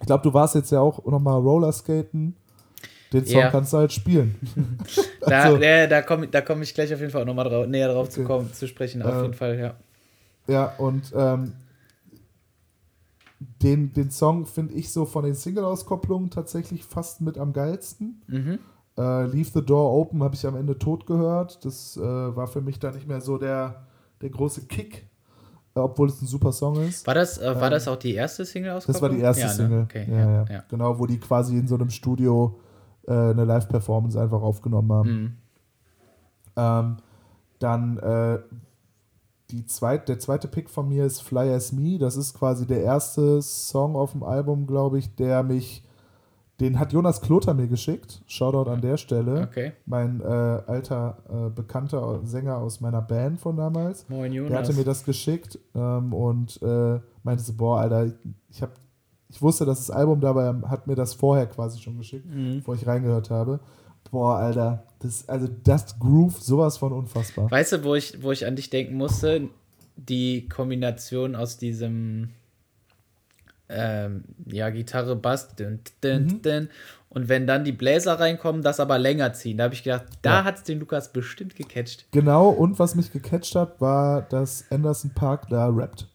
ich 0.01 0.07
glaube, 0.07 0.23
du 0.23 0.33
warst 0.33 0.55
jetzt 0.55 0.71
ja 0.71 0.81
auch 0.81 1.05
nochmal 1.05 1.41
Rollerskaten. 1.41 2.37
Den 3.13 3.27
Song 3.27 3.41
yeah. 3.41 3.51
kannst 3.51 3.73
du 3.73 3.79
halt 3.79 3.93
spielen. 3.93 4.35
da 5.21 5.43
also, 5.43 5.57
äh, 5.59 5.89
da 5.89 6.03
komme 6.03 6.29
da 6.29 6.41
komm 6.41 6.63
ich 6.63 6.75
gleich 6.75 6.93
auf 6.93 7.01
jeden 7.01 7.13
Fall 7.13 7.25
nochmal 7.25 7.49
drauf, 7.49 7.67
näher 7.67 7.93
drauf 7.93 8.09
okay. 8.09 8.15
zu, 8.15 8.25
kommen, 8.25 8.53
zu 8.53 8.67
sprechen, 8.67 9.03
auf 9.03 9.15
ähm, 9.15 9.23
jeden 9.23 9.35
Fall, 9.35 9.59
ja. 9.59 9.75
Ja, 10.49 10.75
und 10.79 11.13
ähm, 11.15 11.53
den, 13.63 13.93
den 13.93 14.11
Song 14.11 14.47
finde 14.47 14.75
ich 14.75 14.93
so 14.93 15.05
von 15.05 15.25
den 15.25 15.35
Single-Auskopplungen 15.35 16.31
tatsächlich 16.31 16.85
fast 16.85 17.21
mit 17.21 17.39
am 17.39 17.53
geilsten. 17.53 18.23
Mhm. 18.27 18.59
Äh, 18.99 19.27
Leave 19.27 19.51
the 19.55 19.65
Door 19.65 19.93
Open 19.93 20.23
habe 20.23 20.35
ich 20.35 20.47
am 20.47 20.57
Ende 20.57 20.79
tot 20.79 21.07
gehört. 21.07 21.65
Das 21.65 21.97
äh, 21.97 22.01
war 22.01 22.47
für 22.47 22.61
mich 22.61 22.79
dann 22.79 22.95
nicht 22.95 23.07
mehr 23.07 23.21
so 23.21 23.39
der, 23.39 23.87
der 24.21 24.31
große 24.31 24.67
Kick, 24.67 25.07
äh, 25.75 25.81
obwohl 25.81 26.09
es 26.09 26.21
ein 26.21 26.27
super 26.27 26.53
Song 26.53 26.77
ist. 26.83 27.07
War 27.07 27.15
das, 27.15 27.39
äh, 27.39 27.55
war 27.55 27.65
ähm, 27.65 27.71
das 27.71 27.89
auch 27.89 27.97
die 27.97 28.15
erste 28.15 28.45
Single-Auskopplung? 28.45 28.95
Das 28.95 29.03
war 29.03 29.09
die 29.11 29.21
erste 29.23 29.43
ja, 29.43 29.49
ne? 29.49 29.55
Single. 29.55 29.83
Okay, 29.83 30.07
ja, 30.11 30.19
ja, 30.19 30.45
ja, 30.51 30.65
Genau, 30.69 30.99
wo 30.99 31.07
die 31.07 31.19
quasi 31.19 31.57
in 31.57 31.67
so 31.67 31.77
einem 31.77 31.91
Studio 31.91 32.59
äh, 33.07 33.13
eine 33.13 33.45
Live-Performance 33.45 34.21
einfach 34.21 34.43
aufgenommen 34.43 34.93
haben. 34.93 35.11
Mhm. 35.11 35.37
Ähm, 36.57 36.97
dann 37.59 37.99
äh, 37.99 38.39
die 39.53 39.67
zweit, 39.67 40.09
der 40.09 40.19
zweite 40.19 40.49
Pick 40.49 40.71
von 40.71 40.89
mir 40.89 41.05
ist 41.05 41.23
Fly 41.23 41.51
As 41.53 41.73
Me. 41.73 41.99
Das 41.99 42.17
ist 42.17 42.35
quasi 42.35 42.67
der 42.67 42.83
erste 42.83 43.43
Song 43.43 43.97
auf 43.97 44.13
dem 44.13 44.23
Album, 44.23 44.67
glaube 44.67 44.99
ich, 44.99 45.15
der 45.15 45.43
mich. 45.43 45.85
Den 46.61 46.79
hat 46.79 46.93
Jonas 46.93 47.21
Kloter 47.21 47.55
mir 47.55 47.67
geschickt. 47.67 48.23
Shoutout 48.27 48.71
an 48.71 48.81
der 48.81 48.97
Stelle. 48.97 49.43
Okay. 49.43 49.73
Mein 49.85 50.21
äh, 50.21 50.25
alter 50.25 51.19
äh, 51.29 51.51
bekannter 51.51 52.21
Sänger 52.25 52.59
aus 52.59 52.81
meiner 52.81 53.03
Band 53.03 53.41
von 53.41 53.57
damals. 53.57 54.09
Moin 54.09 54.33
Jonas. 54.33 54.51
Der 54.51 54.59
hatte 54.59 54.75
mir 54.75 54.85
das 54.85 55.05
geschickt 55.05 55.59
ähm, 55.75 56.13
und 56.13 56.63
äh, 56.63 57.01
meinte 57.25 57.43
so: 57.43 57.55
Boah, 57.55 57.81
Alter, 57.81 58.13
ich 58.49 58.63
habe 58.63 58.73
ich 59.33 59.41
wusste, 59.41 59.65
dass 59.65 59.79
das 59.79 59.91
Album 59.91 60.21
dabei 60.21 60.55
hat 60.69 60.87
mir 60.87 60.95
das 60.95 61.15
vorher 61.15 61.47
quasi 61.47 61.81
schon 61.81 61.97
geschickt, 61.97 62.27
mhm. 62.27 62.59
bevor 62.59 62.75
ich 62.75 62.87
reingehört 62.87 63.31
habe. 63.31 63.61
Boah, 64.11 64.37
Alter, 64.37 64.85
das, 64.99 65.29
also 65.29 65.49
das 65.65 65.99
Groove, 65.99 66.39
sowas 66.41 66.77
von 66.77 66.93
unfassbar. 66.93 67.51
Weißt 67.51 67.73
du, 67.73 67.85
wo 67.85 67.95
ich, 67.95 68.23
wo 68.23 68.31
ich 68.31 68.47
an 68.47 68.57
dich 68.57 68.69
denken 68.69 68.95
musste? 68.95 69.49
Die 69.97 70.49
Kombination 70.49 71.35
aus 71.35 71.57
diesem 71.57 72.31
ähm, 73.71 74.25
ja, 74.47 74.69
Gitarre, 74.69 75.17
Bass, 75.17 75.55
dün, 75.57 75.81
dün, 76.03 76.25
mhm. 76.25 76.43
dün, 76.43 76.69
und 77.09 77.29
wenn 77.29 77.47
dann 77.47 77.65
die 77.65 77.73
Bläser 77.73 78.19
reinkommen, 78.21 78.63
das 78.63 78.81
aber 78.81 78.99
länger 78.99 79.35
ziehen. 79.35 79.59
Da 79.59 79.65
habe 79.65 79.75
ich 79.75 79.83
gedacht, 79.83 80.07
da 80.23 80.41
ja. 80.41 80.45
hat 80.45 80.59
es 80.59 80.63
den 80.63 80.81
Lukas 80.81 81.13
bestimmt 81.13 81.57
gecatcht. 81.57 82.07
Genau, 82.11 82.49
und 82.49 82.79
was 82.79 82.95
mich 82.95 83.13
gecatcht 83.13 83.55
hat, 83.55 83.81
war, 83.83 84.23
dass 84.23 84.65
Anderson 84.71 85.11
Park 85.11 85.49
da 85.51 85.69
rappt. 85.69 86.09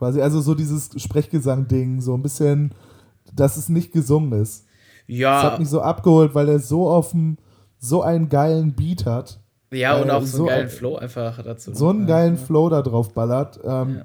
Quasi, 0.00 0.22
also 0.22 0.40
so 0.40 0.54
dieses 0.54 0.88
Sprechgesang-Ding, 0.96 2.00
so 2.00 2.14
ein 2.14 2.22
bisschen, 2.22 2.72
dass 3.36 3.58
es 3.58 3.68
nicht 3.68 3.92
gesungen 3.92 4.32
ist. 4.32 4.64
Ja. 5.06 5.42
Das 5.42 5.52
hat 5.52 5.58
mich 5.58 5.68
so 5.68 5.82
abgeholt, 5.82 6.34
weil 6.34 6.48
er 6.48 6.58
so 6.58 7.02
dem, 7.12 7.36
so 7.78 8.00
einen 8.00 8.30
geilen 8.30 8.72
Beat 8.72 9.04
hat. 9.04 9.40
Ja, 9.70 10.00
und 10.00 10.10
auch 10.10 10.22
so, 10.22 10.46
einen 10.46 10.56
geilen 10.56 10.68
Flow 10.70 10.96
einfach 10.96 11.42
dazu. 11.42 11.74
So 11.74 11.90
einen 11.90 12.06
geilen 12.06 12.36
ja. 12.36 12.40
Flow 12.40 12.70
da 12.70 12.80
drauf 12.80 13.12
ballert. 13.12 13.60
Ähm, 13.62 13.96
ja. 13.96 14.04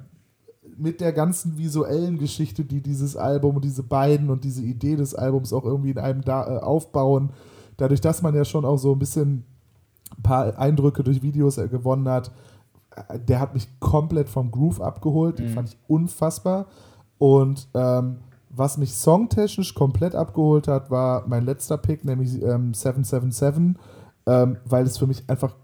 Mit 0.76 1.00
der 1.00 1.14
ganzen 1.14 1.56
visuellen 1.56 2.18
Geschichte, 2.18 2.66
die 2.66 2.82
dieses 2.82 3.16
Album 3.16 3.56
und 3.56 3.64
diese 3.64 3.82
beiden 3.82 4.28
und 4.28 4.44
diese 4.44 4.62
Idee 4.62 4.96
des 4.96 5.14
Albums 5.14 5.54
auch 5.54 5.64
irgendwie 5.64 5.92
in 5.92 5.98
einem 5.98 6.20
da, 6.20 6.56
äh, 6.56 6.58
aufbauen. 6.58 7.30
Dadurch, 7.78 8.02
dass 8.02 8.20
man 8.20 8.34
ja 8.34 8.44
schon 8.44 8.66
auch 8.66 8.76
so 8.76 8.92
ein 8.92 8.98
bisschen 8.98 9.46
ein 10.18 10.22
paar 10.22 10.58
Eindrücke 10.58 11.02
durch 11.02 11.22
Videos 11.22 11.56
äh, 11.56 11.68
gewonnen 11.68 12.06
hat, 12.06 12.32
der 13.28 13.40
hat 13.40 13.54
mich 13.54 13.68
komplett 13.80 14.28
vom 14.28 14.50
Groove 14.50 14.80
abgeholt. 14.80 15.38
Den 15.38 15.50
mhm. 15.50 15.54
fand 15.54 15.68
ich 15.68 15.78
unfassbar. 15.88 16.66
Und 17.18 17.68
ähm, 17.74 18.18
was 18.50 18.78
mich 18.78 18.94
songtechnisch 18.94 19.74
komplett 19.74 20.14
abgeholt 20.14 20.68
hat, 20.68 20.90
war 20.90 21.26
mein 21.26 21.44
letzter 21.44 21.76
Pick, 21.76 22.04
nämlich 22.04 22.42
ähm, 22.42 22.72
777, 22.74 23.76
ähm, 24.26 24.56
weil 24.64 24.84
es 24.84 24.98
für 24.98 25.06
mich 25.06 25.28
einfach 25.28 25.54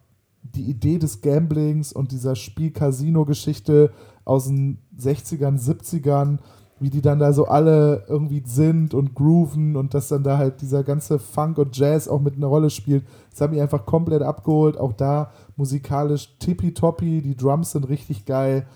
die 0.42 0.64
Idee 0.64 0.98
des 0.98 1.20
Gamblings 1.20 1.92
und 1.92 2.12
dieser 2.12 2.36
Spiel-Casino-Geschichte 2.36 3.92
aus 4.24 4.46
den 4.46 4.78
60ern, 4.98 5.58
70ern 5.58 6.38
wie 6.82 6.90
die 6.90 7.00
dann 7.00 7.20
da 7.20 7.32
so 7.32 7.46
alle 7.46 8.04
irgendwie 8.08 8.42
sind 8.44 8.92
und 8.92 9.14
grooven 9.14 9.76
und 9.76 9.94
dass 9.94 10.08
dann 10.08 10.24
da 10.24 10.36
halt 10.36 10.60
dieser 10.60 10.82
ganze 10.82 11.20
Funk 11.20 11.58
und 11.58 11.76
Jazz 11.76 12.08
auch 12.08 12.20
mit 12.20 12.36
einer 12.36 12.48
Rolle 12.48 12.70
spielt. 12.70 13.04
Das 13.30 13.40
hat 13.40 13.52
mich 13.52 13.60
einfach 13.60 13.86
komplett 13.86 14.22
abgeholt. 14.22 14.76
Auch 14.76 14.92
da 14.92 15.30
musikalisch 15.56 16.36
tippitoppi, 16.40 17.22
die 17.22 17.36
Drums 17.36 17.70
sind 17.70 17.88
richtig 17.88 18.26
geil. 18.26 18.66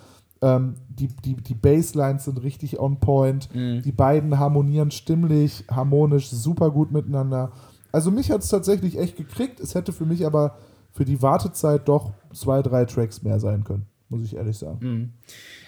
Ähm, 0.40 0.74
die, 0.88 1.08
die, 1.08 1.34
die 1.34 1.54
Basslines 1.54 2.26
sind 2.26 2.40
richtig 2.44 2.78
on 2.78 3.00
point. 3.00 3.52
Mhm. 3.52 3.82
Die 3.82 3.92
beiden 3.92 4.38
harmonieren 4.38 4.92
stimmlich, 4.92 5.64
harmonisch, 5.68 6.30
super 6.30 6.70
gut 6.70 6.92
miteinander. 6.92 7.50
Also 7.90 8.12
mich 8.12 8.30
hat 8.30 8.42
es 8.42 8.50
tatsächlich 8.50 8.98
echt 8.98 9.16
gekriegt. 9.16 9.58
Es 9.58 9.74
hätte 9.74 9.92
für 9.92 10.06
mich 10.06 10.26
aber 10.26 10.56
für 10.92 11.04
die 11.04 11.20
Wartezeit 11.22 11.88
doch 11.88 12.12
zwei, 12.32 12.62
drei 12.62 12.84
Tracks 12.84 13.22
mehr 13.22 13.40
sein 13.40 13.64
können, 13.64 13.86
muss 14.08 14.22
ich 14.22 14.36
ehrlich 14.36 14.58
sagen. 14.58 14.78
Mhm. 14.80 15.12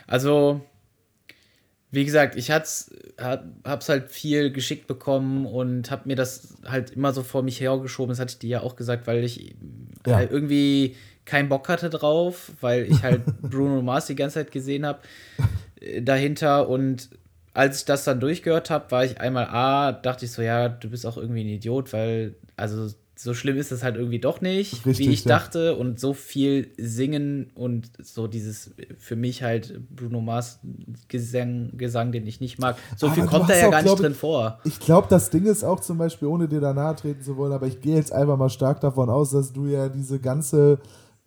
Also 0.06 0.60
wie 1.90 2.04
gesagt, 2.04 2.36
ich 2.36 2.50
hat's, 2.50 2.90
hab, 3.18 3.46
hab's 3.64 3.88
halt 3.88 4.10
viel 4.10 4.52
geschickt 4.52 4.86
bekommen 4.86 5.46
und 5.46 5.90
hab 5.90 6.04
mir 6.06 6.16
das 6.16 6.56
halt 6.66 6.90
immer 6.90 7.12
so 7.12 7.22
vor 7.22 7.42
mich 7.42 7.60
hergeschoben. 7.60 8.10
Das 8.10 8.20
hatte 8.20 8.32
ich 8.32 8.38
dir 8.38 8.50
ja 8.50 8.60
auch 8.60 8.76
gesagt, 8.76 9.06
weil 9.06 9.24
ich 9.24 9.54
ja. 10.06 10.16
halt 10.16 10.30
irgendwie 10.30 10.96
keinen 11.24 11.48
Bock 11.48 11.68
hatte 11.68 11.90
drauf, 11.90 12.52
weil 12.60 12.84
ich 12.84 13.02
halt 13.02 13.22
Bruno 13.42 13.82
Mars 13.82 14.06
die 14.06 14.16
ganze 14.16 14.34
Zeit 14.34 14.50
gesehen 14.50 14.84
habe 14.84 15.00
äh, 15.80 16.02
dahinter 16.02 16.68
und 16.68 17.10
als 17.54 17.80
ich 17.80 17.84
das 17.86 18.04
dann 18.04 18.20
durchgehört 18.20 18.70
habe, 18.70 18.90
war 18.90 19.04
ich 19.04 19.20
einmal 19.20 19.46
A, 19.46 19.92
dachte 19.92 20.26
ich 20.26 20.30
so, 20.30 20.42
ja, 20.42 20.68
du 20.68 20.90
bist 20.90 21.04
auch 21.04 21.16
irgendwie 21.16 21.42
ein 21.42 21.48
Idiot, 21.48 21.92
weil 21.92 22.36
also 22.56 22.88
so 23.20 23.34
schlimm 23.34 23.56
ist 23.56 23.72
es 23.72 23.82
halt 23.82 23.96
irgendwie 23.96 24.20
doch 24.20 24.40
nicht, 24.40 24.86
Richtig, 24.86 24.98
wie 24.98 25.12
ich 25.12 25.24
ja. 25.24 25.30
dachte. 25.30 25.74
Und 25.74 25.98
so 25.98 26.14
viel 26.14 26.70
singen 26.76 27.50
und 27.54 27.90
so 28.00 28.28
dieses 28.28 28.70
für 28.96 29.16
mich 29.16 29.42
halt 29.42 29.80
Bruno 29.90 30.20
Mars 30.20 30.60
Gesang, 31.08 31.72
Gesang 31.76 32.12
den 32.12 32.26
ich 32.28 32.40
nicht 32.40 32.60
mag. 32.60 32.76
So 32.96 33.06
aber 33.06 33.16
viel 33.16 33.26
kommt 33.26 33.50
da 33.50 33.56
ja 33.56 33.70
gar 33.70 33.82
nicht 33.82 33.98
drin 33.98 34.14
vor. 34.14 34.60
Ich 34.64 34.78
glaube, 34.78 35.08
das 35.10 35.30
Ding 35.30 35.46
ist 35.46 35.64
auch 35.64 35.80
zum 35.80 35.98
Beispiel, 35.98 36.28
ohne 36.28 36.46
dir 36.46 36.60
da 36.60 36.72
nahe 36.72 36.94
treten 36.94 37.22
zu 37.22 37.36
wollen, 37.36 37.52
aber 37.52 37.66
ich 37.66 37.80
gehe 37.80 37.96
jetzt 37.96 38.12
einfach 38.12 38.36
mal 38.36 38.50
stark 38.50 38.80
davon 38.80 39.10
aus, 39.10 39.32
dass 39.32 39.52
du 39.52 39.66
ja 39.66 39.88
diese 39.88 40.20
ganze 40.20 40.78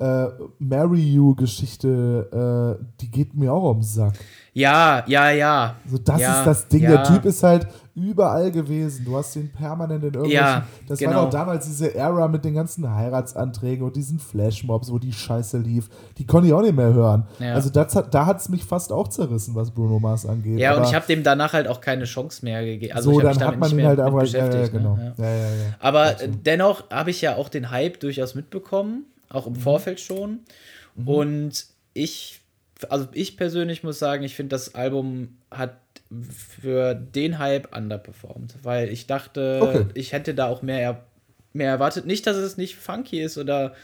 äh, 0.02 0.30
Marry 0.58 1.14
You-Geschichte, 1.14 2.80
äh, 2.82 2.86
die 3.00 3.12
geht 3.12 3.36
mir 3.36 3.54
auch 3.54 3.70
ums 3.70 3.94
Sack. 3.94 4.14
Ja, 4.54 5.04
ja, 5.08 5.30
ja. 5.30 5.76
So, 5.88 5.98
das 5.98 6.20
ja, 6.20 6.40
ist 6.40 6.46
das 6.46 6.68
Ding. 6.68 6.84
Ja. 6.84 6.90
Der 6.90 7.04
Typ 7.04 7.24
ist 7.24 7.42
halt 7.44 7.68
überall 7.96 8.52
gewesen. 8.52 9.06
Du 9.06 9.16
hast 9.16 9.36
ihn 9.36 9.50
permanent 9.50 10.04
in 10.04 10.14
irgendwelchen. 10.14 10.46
Ja, 10.46 10.66
das 10.88 11.00
genau. 11.00 11.16
war 11.16 11.24
doch 11.24 11.30
damals 11.30 11.68
diese 11.68 11.96
Ära 11.96 12.28
mit 12.28 12.44
den 12.44 12.56
ganzen 12.56 12.94
Heiratsanträgen 12.94 13.86
und 13.86 13.96
diesen 13.96 14.20
Flashmobs, 14.20 14.92
wo 14.92 14.98
die 14.98 15.14
Scheiße 15.14 15.58
lief. 15.60 15.88
Die 16.18 16.26
konnte 16.26 16.48
ich 16.48 16.54
auch 16.54 16.62
nicht 16.62 16.76
mehr 16.76 16.94
hören. 16.94 17.28
Ja. 17.40 17.54
Also 17.54 17.70
das 17.70 17.96
hat, 17.96 18.14
da 18.14 18.26
hat 18.26 18.42
es 18.42 18.50
mich 18.50 18.66
fast 18.66 18.92
auch 18.92 19.08
zerrissen, 19.08 19.56
was 19.56 19.72
Bruno 19.72 20.00
Mars 20.00 20.26
angeht. 20.26 20.60
Ja, 20.60 20.72
aber 20.72 20.82
und 20.82 20.88
ich 20.88 20.96
habe 20.96 21.06
dem 21.08 21.24
danach 21.24 21.54
halt 21.54 21.68
auch 21.68 21.80
keine 21.80 22.04
Chance 22.04 22.44
mehr 22.44 22.66
gegeben. 22.66 22.94
Also 22.94 23.14
so, 23.14 23.20
ich 23.20 23.24
dann 23.24 23.48
hat 23.48 23.58
man 23.58 23.78
ihn 23.78 23.86
halt 23.86 24.00
aber 24.00 24.26
ja, 24.26 24.48
ja, 24.52 24.68
genau. 24.68 24.96
Ne? 24.96 25.14
Aber 25.80 26.02
also. 26.02 26.26
dennoch 26.28 26.90
habe 26.90 27.12
ich 27.12 27.22
ja 27.22 27.36
auch 27.36 27.48
den 27.48 27.72
Hype 27.72 28.00
durchaus 28.02 28.36
mitbekommen 28.36 29.06
auch 29.34 29.48
im 29.48 29.54
mhm. 29.54 29.60
Vorfeld 29.60 30.00
schon. 30.00 30.40
Mhm. 30.96 31.08
Und 31.08 31.66
ich, 31.94 32.40
also 32.90 33.08
ich 33.14 33.38
persönlich 33.38 33.84
muss 33.84 34.00
sagen, 34.00 34.24
ich 34.24 34.36
finde, 34.36 34.50
das 34.50 34.76
Album 34.76 35.38
hat 35.50 35.78
für 36.30 36.94
den 36.94 37.40
Hype 37.40 37.76
underperformed, 37.76 38.56
weil 38.64 38.90
ich 38.90 39.08
dachte, 39.08 39.60
okay. 39.62 39.86
ich 39.94 40.12
hätte 40.12 40.34
da 40.34 40.48
auch 40.48 40.62
mehr, 40.62 41.06
mehr 41.54 41.70
erwartet. 41.70 42.06
Nicht, 42.06 42.28
dass 42.28 42.38
es 42.38 42.58
nicht 42.58 42.76
funky 42.76 43.22
ist 43.22 43.38
oder 43.38 43.76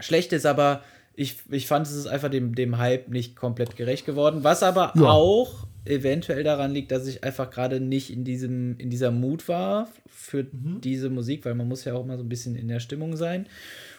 schlecht 0.00 0.32
ist, 0.32 0.46
aber 0.46 0.82
ich, 1.14 1.38
ich 1.50 1.66
fand, 1.66 1.86
es 1.86 1.94
ist 1.94 2.06
einfach 2.06 2.28
dem, 2.28 2.54
dem 2.54 2.78
Hype 2.78 3.08
nicht 3.08 3.36
komplett 3.36 3.76
gerecht 3.76 4.06
geworden. 4.06 4.44
Was 4.44 4.62
aber 4.62 4.92
ja. 4.96 5.04
auch 5.04 5.66
eventuell 5.84 6.42
daran 6.42 6.72
liegt, 6.72 6.90
dass 6.90 7.06
ich 7.06 7.24
einfach 7.24 7.50
gerade 7.50 7.80
nicht 7.80 8.12
in 8.12 8.24
diesem 8.24 8.76
in 8.78 8.90
dieser 8.90 9.10
Mut 9.10 9.48
war 9.48 9.88
für 10.08 10.44
mhm. 10.44 10.80
diese 10.82 11.08
Musik, 11.10 11.44
weil 11.44 11.54
man 11.54 11.68
muss 11.68 11.84
ja 11.84 11.94
auch 11.94 12.04
mal 12.04 12.18
so 12.18 12.24
ein 12.24 12.28
bisschen 12.28 12.56
in 12.56 12.68
der 12.68 12.80
Stimmung 12.80 13.16
sein. 13.16 13.46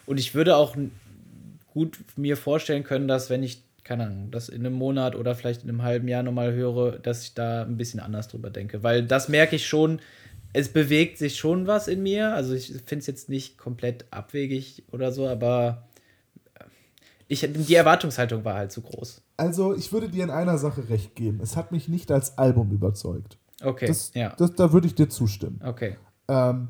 Und 0.07 0.19
ich 0.19 0.33
würde 0.33 0.55
auch 0.55 0.75
gut 1.67 1.99
mir 2.15 2.37
vorstellen 2.37 2.83
können, 2.83 3.07
dass 3.07 3.29
wenn 3.29 3.43
ich, 3.43 3.61
keine 3.83 4.05
Ahnung, 4.05 4.31
das 4.31 4.49
in 4.49 4.65
einem 4.65 4.73
Monat 4.73 5.15
oder 5.15 5.35
vielleicht 5.35 5.63
in 5.63 5.69
einem 5.69 5.83
halben 5.83 6.07
Jahr 6.07 6.23
nochmal 6.23 6.53
höre, 6.53 6.97
dass 6.97 7.23
ich 7.23 7.35
da 7.35 7.63
ein 7.63 7.77
bisschen 7.77 7.99
anders 7.99 8.29
drüber 8.29 8.49
denke. 8.49 8.81
Weil 8.81 9.05
das 9.05 9.29
merke 9.29 9.57
ich 9.57 9.67
schon, 9.67 9.99
es 10.53 10.69
bewegt 10.69 11.17
sich 11.17 11.37
schon 11.37 11.67
was 11.67 11.87
in 11.87 12.01
mir. 12.01 12.33
Also 12.33 12.53
ich 12.53 12.67
finde 12.85 12.99
es 12.99 13.07
jetzt 13.07 13.29
nicht 13.29 13.57
komplett 13.57 14.05
abwegig 14.09 14.83
oder 14.91 15.11
so, 15.11 15.27
aber 15.27 15.83
äh, 16.55 16.63
ich, 17.27 17.41
die 17.41 17.75
Erwartungshaltung 17.75 18.45
war 18.45 18.55
halt 18.55 18.71
zu 18.71 18.81
groß. 18.81 19.21
Also 19.35 19.75
ich 19.75 19.91
würde 19.91 20.09
dir 20.09 20.23
in 20.23 20.31
einer 20.31 20.57
Sache 20.57 20.89
recht 20.89 21.15
geben. 21.15 21.41
Es 21.43 21.57
hat 21.57 21.71
mich 21.71 21.89
nicht 21.89 22.11
als 22.11 22.37
Album 22.37 22.71
überzeugt. 22.71 23.37
Okay, 23.61 23.87
das, 23.87 24.11
ja. 24.13 24.33
Das, 24.37 24.55
da 24.55 24.71
würde 24.71 24.87
ich 24.87 24.95
dir 24.95 25.09
zustimmen. 25.09 25.59
Okay. 25.63 25.97
Ähm, 26.29 26.69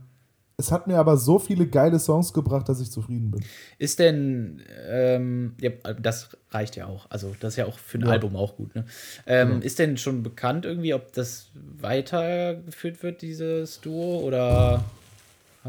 es 0.59 0.71
hat 0.71 0.87
mir 0.87 0.97
aber 0.97 1.17
so 1.17 1.37
viele 1.37 1.67
geile 1.67 1.99
Songs 1.99 2.33
gebracht, 2.33 2.67
dass 2.67 2.81
ich 2.81 2.89
zufrieden 2.89 3.29
bin. 3.29 3.45
Ist 3.77 3.99
denn, 3.99 4.63
ähm, 4.89 5.53
ja, 5.61 5.69
das 6.01 6.35
reicht 6.49 6.75
ja 6.75 6.87
auch. 6.87 7.05
Also, 7.11 7.35
das 7.39 7.53
ist 7.53 7.57
ja 7.57 7.67
auch 7.67 7.77
für 7.77 7.99
ein 7.99 8.05
ja. 8.05 8.07
Album 8.07 8.35
auch 8.35 8.57
gut. 8.57 8.73
Ne? 8.73 8.83
Ähm, 9.27 9.51
ja. 9.51 9.57
Ist 9.59 9.77
denn 9.77 9.97
schon 9.97 10.23
bekannt 10.23 10.65
irgendwie, 10.65 10.95
ob 10.95 11.13
das 11.13 11.49
weitergeführt 11.53 13.03
wird, 13.03 13.21
dieses 13.21 13.81
Duo? 13.81 14.21
Oder. 14.21 14.83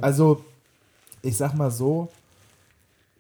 Also, 0.01 0.43
ich 1.21 1.37
sag 1.37 1.53
mal 1.53 1.71
so, 1.71 2.09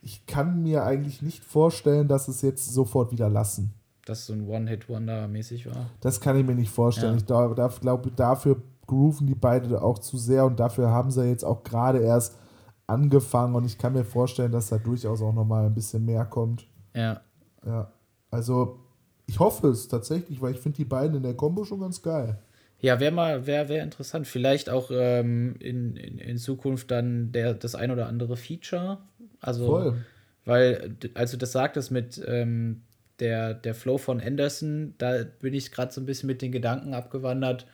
ich 0.00 0.24
kann 0.24 0.62
mir 0.62 0.84
eigentlich 0.84 1.20
nicht 1.20 1.44
vorstellen, 1.44 2.08
dass 2.08 2.28
es 2.28 2.40
jetzt 2.40 2.72
sofort 2.72 3.12
wieder 3.12 3.28
lassen. 3.28 3.74
Dass 4.06 4.24
so 4.24 4.32
ein 4.32 4.48
One-Hit-Wonder 4.48 5.28
mäßig 5.28 5.66
war. 5.66 5.90
Das 6.00 6.22
kann 6.22 6.38
ich 6.38 6.46
mir 6.46 6.54
nicht 6.54 6.70
vorstellen. 6.70 7.12
Ja. 7.12 7.18
Ich 7.18 7.26
glaube, 7.26 7.54
glaub, 7.82 8.16
dafür 8.16 8.62
grooven 8.88 9.28
die 9.28 9.36
beide 9.36 9.80
auch 9.80 10.00
zu 10.00 10.18
sehr 10.18 10.44
und 10.44 10.58
dafür 10.58 10.90
haben 10.90 11.12
sie 11.12 11.28
jetzt 11.28 11.44
auch 11.44 11.62
gerade 11.62 12.00
erst 12.00 12.36
angefangen 12.88 13.54
und 13.54 13.64
ich 13.64 13.78
kann 13.78 13.92
mir 13.92 14.04
vorstellen, 14.04 14.50
dass 14.50 14.70
da 14.70 14.78
durchaus 14.78 15.22
auch 15.22 15.34
nochmal 15.34 15.66
ein 15.66 15.74
bisschen 15.74 16.04
mehr 16.04 16.24
kommt. 16.24 16.66
Ja. 16.94 17.20
Ja. 17.64 17.92
Also, 18.30 18.80
ich 19.26 19.38
hoffe 19.38 19.68
es 19.68 19.88
tatsächlich, 19.88 20.40
weil 20.40 20.54
ich 20.54 20.60
finde 20.60 20.76
die 20.76 20.84
beiden 20.84 21.18
in 21.18 21.22
der 21.22 21.34
Kombo 21.34 21.64
schon 21.64 21.80
ganz 21.80 22.02
geil. 22.02 22.38
Ja, 22.80 23.00
wäre 23.00 23.12
mal, 23.12 23.46
wäre 23.46 23.68
wär 23.68 23.82
interessant. 23.82 24.26
Vielleicht 24.26 24.70
auch 24.70 24.90
ähm, 24.92 25.56
in, 25.58 25.96
in, 25.96 26.18
in 26.18 26.38
Zukunft 26.38 26.90
dann 26.90 27.32
der, 27.32 27.54
das 27.54 27.74
ein 27.74 27.90
oder 27.90 28.06
andere 28.06 28.36
Feature. 28.36 28.98
Also, 29.40 29.66
Voll. 29.66 29.96
weil, 30.44 30.96
als 31.14 31.32
du 31.32 31.36
das 31.36 31.52
sagtest 31.52 31.90
mit 31.90 32.22
ähm, 32.26 32.82
der, 33.20 33.54
der 33.54 33.74
Flow 33.74 33.98
von 33.98 34.20
Anderson, 34.20 34.94
da 34.98 35.24
bin 35.40 35.54
ich 35.54 35.72
gerade 35.72 35.92
so 35.92 36.00
ein 36.00 36.06
bisschen 36.06 36.28
mit 36.28 36.40
den 36.40 36.52
Gedanken 36.52 36.94
abgewandert, 36.94 37.66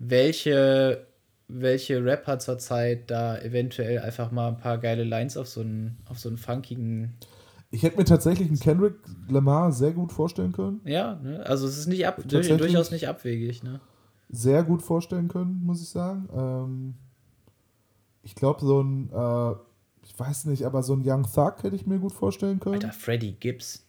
welche, 0.00 1.06
welche 1.46 2.04
Rapper 2.04 2.38
zurzeit 2.40 3.10
da 3.10 3.38
eventuell 3.38 4.00
einfach 4.00 4.32
mal 4.32 4.48
ein 4.48 4.56
paar 4.56 4.78
geile 4.78 5.04
Lines 5.04 5.36
auf 5.36 5.46
so 5.46 5.60
einen, 5.60 5.98
auf 6.08 6.18
so 6.18 6.28
einen 6.28 6.38
funkigen. 6.38 7.14
Ich 7.70 7.84
hätte 7.84 7.98
mir 7.98 8.04
tatsächlich 8.04 8.48
einen 8.48 8.58
Kendrick 8.58 8.94
Lamar 9.28 9.70
sehr 9.70 9.92
gut 9.92 10.10
vorstellen 10.10 10.52
können. 10.52 10.80
Ja, 10.84 11.20
ne? 11.22 11.46
also 11.46 11.68
es 11.68 11.78
ist 11.78 11.86
nicht 11.86 12.06
ab, 12.06 12.20
durchaus 12.26 12.90
nicht 12.90 13.06
abwegig. 13.06 13.62
Ne? 13.62 13.80
Sehr 14.30 14.64
gut 14.64 14.82
vorstellen 14.82 15.28
können, 15.28 15.62
muss 15.64 15.82
ich 15.82 15.90
sagen. 15.90 16.28
Ähm, 16.34 16.94
ich 18.22 18.34
glaube, 18.34 18.60
so 18.60 18.82
ein, 18.82 19.10
äh, 19.12 19.54
ich 20.02 20.18
weiß 20.18 20.46
nicht, 20.46 20.64
aber 20.64 20.82
so 20.82 20.94
ein 20.94 21.02
Young 21.04 21.24
Thug 21.24 21.62
hätte 21.62 21.76
ich 21.76 21.86
mir 21.86 21.98
gut 21.98 22.12
vorstellen 22.12 22.58
können. 22.58 22.76
Alter, 22.76 22.92
Freddie 22.92 23.32
Gibbs. 23.32 23.86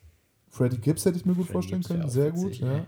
Freddie 0.49 0.77
Gibbs 0.77 1.05
hätte 1.05 1.17
ich 1.17 1.25
mir 1.25 1.33
gut 1.33 1.45
Freddie 1.45 1.53
vorstellen 1.53 1.83
können, 1.83 2.09
sehr 2.09 2.33
witzig, 2.33 2.59
gut, 2.61 2.69
ja. 2.69 2.85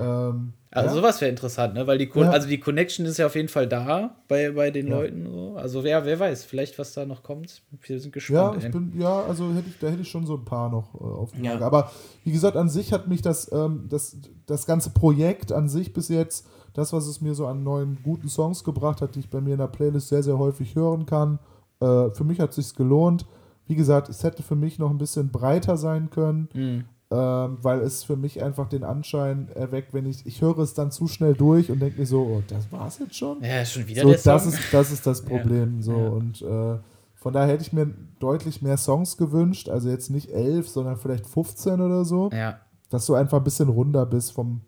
Ähm, 0.00 0.52
also 0.72 0.90
ja. 0.90 0.94
sowas 0.94 1.20
wäre 1.20 1.30
interessant, 1.30 1.74
ne? 1.74 1.86
Weil 1.88 1.98
die, 1.98 2.08
ja. 2.14 2.30
also 2.30 2.46
die 2.46 2.60
Connection 2.60 3.04
ist 3.04 3.18
ja 3.18 3.26
auf 3.26 3.34
jeden 3.34 3.48
Fall 3.48 3.66
da 3.66 4.14
bei, 4.28 4.52
bei 4.52 4.70
den 4.70 4.86
ja. 4.86 4.96
Leuten. 4.96 5.26
So. 5.26 5.56
Also 5.56 5.82
wer, 5.82 6.04
wer 6.04 6.20
weiß, 6.20 6.44
vielleicht 6.44 6.78
was 6.78 6.92
da 6.92 7.04
noch 7.04 7.24
kommt. 7.24 7.62
Wir 7.82 7.98
sind 7.98 8.12
gespannt. 8.12 8.62
Ja, 8.62 8.68
ich 8.68 8.72
bin, 8.72 8.92
ja 8.96 9.22
also 9.22 9.52
hätte 9.52 9.68
ich, 9.68 9.78
da 9.80 9.88
hätte 9.88 10.02
ich 10.02 10.08
schon 10.08 10.26
so 10.26 10.34
ein 10.34 10.44
paar 10.44 10.70
noch 10.70 10.94
äh, 10.94 11.02
auf 11.02 11.32
die 11.32 11.42
Lage. 11.42 11.64
Aber 11.64 11.90
wie 12.22 12.30
gesagt, 12.30 12.56
an 12.56 12.68
sich 12.68 12.92
hat 12.92 13.08
mich 13.08 13.20
das, 13.20 13.50
ähm, 13.50 13.86
das, 13.88 14.16
das 14.46 14.64
ganze 14.64 14.90
Projekt 14.90 15.50
an 15.50 15.68
sich 15.68 15.92
bis 15.92 16.08
jetzt, 16.08 16.46
das, 16.72 16.92
was 16.92 17.08
es 17.08 17.20
mir 17.20 17.34
so 17.34 17.48
an 17.48 17.64
neuen 17.64 17.98
guten 18.04 18.28
Songs 18.28 18.62
gebracht 18.62 19.00
hat, 19.02 19.16
die 19.16 19.20
ich 19.20 19.30
bei 19.30 19.40
mir 19.40 19.54
in 19.54 19.58
der 19.58 19.66
Playlist 19.66 20.08
sehr, 20.08 20.22
sehr 20.22 20.38
häufig 20.38 20.76
hören 20.76 21.04
kann, 21.04 21.40
äh, 21.80 22.10
für 22.10 22.22
mich 22.22 22.38
hat 22.38 22.50
es 22.50 22.56
sich 22.56 22.76
gelohnt. 22.76 23.26
Wie 23.66 23.74
gesagt, 23.74 24.08
es 24.08 24.22
hätte 24.22 24.44
für 24.44 24.56
mich 24.56 24.78
noch 24.78 24.90
ein 24.90 24.98
bisschen 24.98 25.32
breiter 25.32 25.76
sein 25.76 26.10
können. 26.10 26.48
Mhm 26.54 26.84
ähm, 27.12 27.58
weil 27.62 27.80
es 27.80 28.04
für 28.04 28.16
mich 28.16 28.42
einfach 28.42 28.68
den 28.68 28.84
Anschein 28.84 29.48
erweckt, 29.54 29.92
wenn 29.92 30.06
ich, 30.06 30.24
ich 30.26 30.40
höre 30.42 30.58
es 30.58 30.74
dann 30.74 30.92
zu 30.92 31.08
schnell 31.08 31.34
durch 31.34 31.70
und 31.70 31.80
denke 31.80 31.98
mir 31.98 32.06
so, 32.06 32.22
oh, 32.22 32.42
das 32.46 32.70
war's 32.70 33.00
jetzt 33.00 33.16
schon? 33.16 33.42
Ja, 33.42 33.64
schon 33.64 33.88
wieder 33.88 34.02
so, 34.02 34.08
der 34.10 34.18
Song. 34.18 34.32
Das 34.32 34.46
ist, 34.46 34.60
das 34.72 34.92
ist 34.92 35.06
das 35.06 35.22
Problem. 35.24 35.78
Ja. 35.78 35.82
So, 35.82 35.92
ja. 35.92 36.08
Und 36.08 36.42
äh, 36.42 36.78
von 37.16 37.32
daher 37.32 37.48
hätte 37.48 37.62
ich 37.62 37.72
mir 37.72 37.92
deutlich 38.20 38.62
mehr 38.62 38.76
Songs 38.76 39.16
gewünscht, 39.16 39.68
also 39.68 39.88
jetzt 39.88 40.10
nicht 40.10 40.30
elf, 40.30 40.68
sondern 40.68 40.96
vielleicht 40.96 41.26
15 41.26 41.80
oder 41.80 42.04
so. 42.04 42.30
Ja. 42.32 42.60
Dass 42.90 43.06
du 43.06 43.14
einfach 43.14 43.38
ein 43.38 43.44
bisschen 43.44 43.68
runder 43.68 44.06
bist 44.06 44.32
vom, 44.32 44.62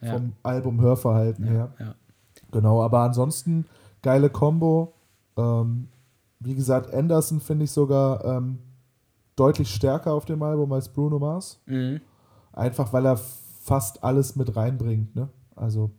vom 0.00 0.32
Album-Hörverhalten 0.42 1.44
her. 1.44 1.72
Genau, 2.52 2.82
aber 2.82 3.00
ansonsten 3.00 3.66
geile 4.02 4.30
Combo. 4.30 4.94
Ähm, 5.36 5.88
wie 6.40 6.54
gesagt, 6.54 6.92
Anderson 6.92 7.40
finde 7.40 7.64
ich 7.64 7.70
sogar 7.70 8.24
ähm, 8.24 8.58
deutlich 9.36 9.68
stärker 9.68 10.12
auf 10.12 10.24
dem 10.24 10.42
Album 10.42 10.72
als 10.72 10.88
Bruno 10.88 11.18
Mars. 11.18 11.60
Mhm. 11.66 12.00
Einfach 12.52 12.92
weil 12.92 13.06
er 13.06 13.18
fast 13.62 14.02
alles 14.02 14.36
mit 14.36 14.56
reinbringt. 14.56 15.14
Ne? 15.14 15.28
Also 15.54 15.90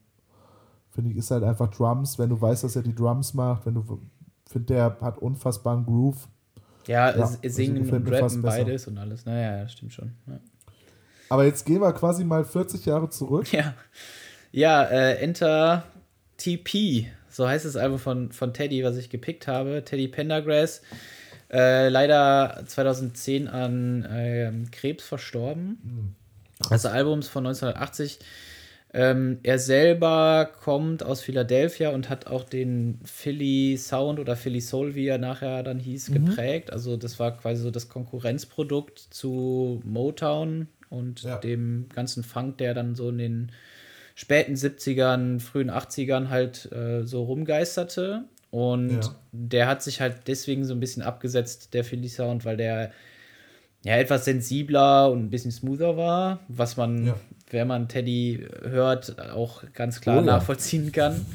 finde 0.90 1.12
ich, 1.12 1.18
ist 1.18 1.32
halt 1.32 1.44
einfach 1.44 1.70
Drums, 1.70 2.18
wenn 2.18 2.30
du 2.30 2.42
weißt, 2.42 2.64
dass 2.64 2.76
er 2.76 2.82
die 2.82 2.96
Drums 2.96 3.34
macht, 3.34 3.66
wenn 3.66 3.76
du 3.76 4.02
finde, 4.50 4.74
der 4.74 4.98
hat 5.02 5.18
unfassbaren 5.20 5.86
Groove. 5.86 6.28
Ja, 6.88 7.16
ja 7.16 7.28
singen 7.44 7.84
also 7.84 7.96
und 7.98 8.12
rappen 8.12 8.42
beides 8.42 8.88
und 8.88 8.98
alles. 8.98 9.26
Naja, 9.26 9.68
stimmt 9.68 9.94
schon. 9.94 10.14
Ja. 10.26 10.40
Aber 11.30 11.46
jetzt 11.46 11.66
gehen 11.66 11.82
wir 11.82 11.92
quasi 11.94 12.24
mal 12.24 12.46
40 12.46 12.86
Jahre 12.86 13.10
zurück. 13.10 13.52
Ja, 13.52 13.74
ja 14.52 14.84
äh, 14.84 15.16
Enter 15.18 15.84
TP, 16.38 17.08
so 17.30 17.48
heißt 17.48 17.66
das 17.66 17.76
Album 17.76 18.00
von, 18.00 18.32
von 18.32 18.54
Teddy, 18.54 18.84
was 18.84 18.96
ich 18.96 19.10
gepickt 19.10 19.48
habe. 19.48 19.84
Teddy 19.84 20.08
Pendergrass. 20.08 20.82
Äh, 21.52 21.90
leider 21.90 22.64
2010 22.66 23.48
an 23.48 24.04
äh, 24.04 24.52
Krebs 24.72 25.06
verstorben. 25.06 25.80
Mhm. 25.84 26.16
Also 26.70 26.90
Albums 26.90 27.28
von 27.28 27.46
1980. 27.46 28.20
Ähm, 28.94 29.40
er 29.44 29.60
selber 29.60 30.50
kommt 30.64 31.04
aus 31.04 31.22
Philadelphia 31.22 31.90
und 31.90 32.10
hat 32.10 32.28
auch 32.28 32.44
den 32.44 33.00
Philly 33.04 33.78
Sound 33.78 34.20
oder 34.20 34.36
Philly 34.36 34.62
Soul, 34.62 34.96
wie 34.96 35.08
er 35.08 35.18
nachher 35.18 35.62
dann 35.62 35.80
hieß, 35.80 36.10
mhm. 36.10 36.26
geprägt. 36.26 36.72
Also 36.72 36.98
das 36.98 37.20
war 37.20 37.38
quasi 37.38 37.62
so 37.62 37.72
das 37.72 37.90
Konkurrenzprodukt 37.90 39.00
zu 39.00 39.82
Motown 39.86 40.68
und 40.90 41.24
ja. 41.24 41.38
dem 41.38 41.88
ganzen 41.94 42.24
Funk, 42.24 42.58
der 42.58 42.74
dann 42.74 42.96
so 42.96 43.10
in 43.10 43.18
den 43.18 43.52
späten 44.16 44.56
70ern, 44.56 45.42
frühen 45.42 45.70
80ern 45.70 46.30
halt 46.30 46.72
äh, 46.72 47.04
so 47.04 47.24
rumgeisterte. 47.24 48.24
Und 48.50 49.04
ja. 49.04 49.16
der 49.32 49.68
hat 49.68 49.84
sich 49.84 50.02
halt 50.02 50.28
deswegen 50.28 50.66
so 50.66 50.74
ein 50.74 50.80
bisschen 50.80 51.04
abgesetzt, 51.04 51.74
der 51.74 51.84
Philly 51.84 52.08
Sound, 52.08 52.46
weil 52.46 52.58
der 52.58 52.92
ja 53.84 53.98
etwas 53.98 54.26
sensibler 54.26 55.12
und 55.12 55.26
ein 55.26 55.30
bisschen 55.30 55.52
smoother 55.52 55.98
war, 55.98 56.40
was 56.48 56.78
man, 56.78 57.08
ja. 57.08 57.16
wenn 57.52 57.68
man 57.68 57.88
Teddy 57.88 58.46
hört, 58.64 59.20
auch 59.32 59.64
ganz 59.74 60.02
klar 60.02 60.20
oh, 60.20 60.26
nachvollziehen 60.26 60.92
kann. 60.92 61.26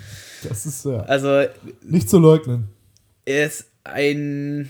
Das 0.49 0.67
ist 0.67 0.85
ja. 0.85 1.01
Also. 1.03 1.45
Nicht 1.83 2.11
zu 2.11 2.19
leugnen. 2.19 2.69
Er 3.25 3.47
ist 3.47 3.67
ein 3.85 4.69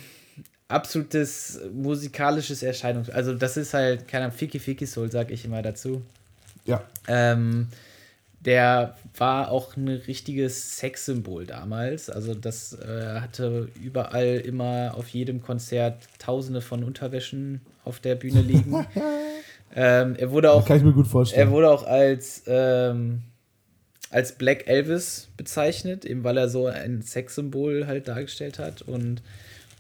absolutes 0.69 1.61
musikalisches 1.73 2.63
Erscheinung. 2.63 3.07
Also, 3.13 3.35
das 3.35 3.57
ist 3.57 3.73
halt, 3.75 4.07
keine 4.07 4.27
Ahnung, 4.27 4.37
Fiki 4.37 4.59
Fiki 4.59 4.87
Soul, 4.87 5.11
sag 5.11 5.31
ich 5.31 5.45
immer 5.45 5.63
dazu. 5.63 6.03
Ja. 6.65 6.83
Ähm, 7.09 7.69
der 8.45 8.97
war 9.17 9.51
auch 9.51 9.77
ein 9.77 9.89
richtiges 9.89 10.79
Sexsymbol 10.79 11.47
damals. 11.47 12.11
Also 12.11 12.35
das 12.35 12.73
äh, 12.73 13.21
hatte 13.21 13.69
überall 13.81 14.43
immer 14.45 14.95
auf 14.97 15.09
jedem 15.09 15.43
Konzert 15.43 16.09
Tausende 16.19 16.61
von 16.61 16.83
Unterwäschen 16.83 17.61
auf 17.85 18.01
der 18.01 18.17
Bühne 18.17 18.43
liegen. 18.43 18.87
ähm, 19.77 20.17
er 20.17 20.31
wurde 20.31 20.51
auch, 20.51 20.67
kann 20.67 20.79
ich 20.79 20.83
mir 20.83 20.93
gut 20.93 21.07
vorstellen. 21.07 21.49
Er 21.49 21.53
wurde 21.53 21.71
auch 21.71 21.87
als 21.87 22.43
ähm, 22.47 23.23
als 24.11 24.33
Black 24.33 24.67
Elvis 24.67 25.29
bezeichnet, 25.37 26.05
eben 26.05 26.23
weil 26.23 26.37
er 26.37 26.49
so 26.49 26.67
ein 26.67 27.01
Sexsymbol 27.03 27.87
halt 27.87 28.09
dargestellt 28.09 28.59
hat. 28.59 28.83
Und 28.83 29.23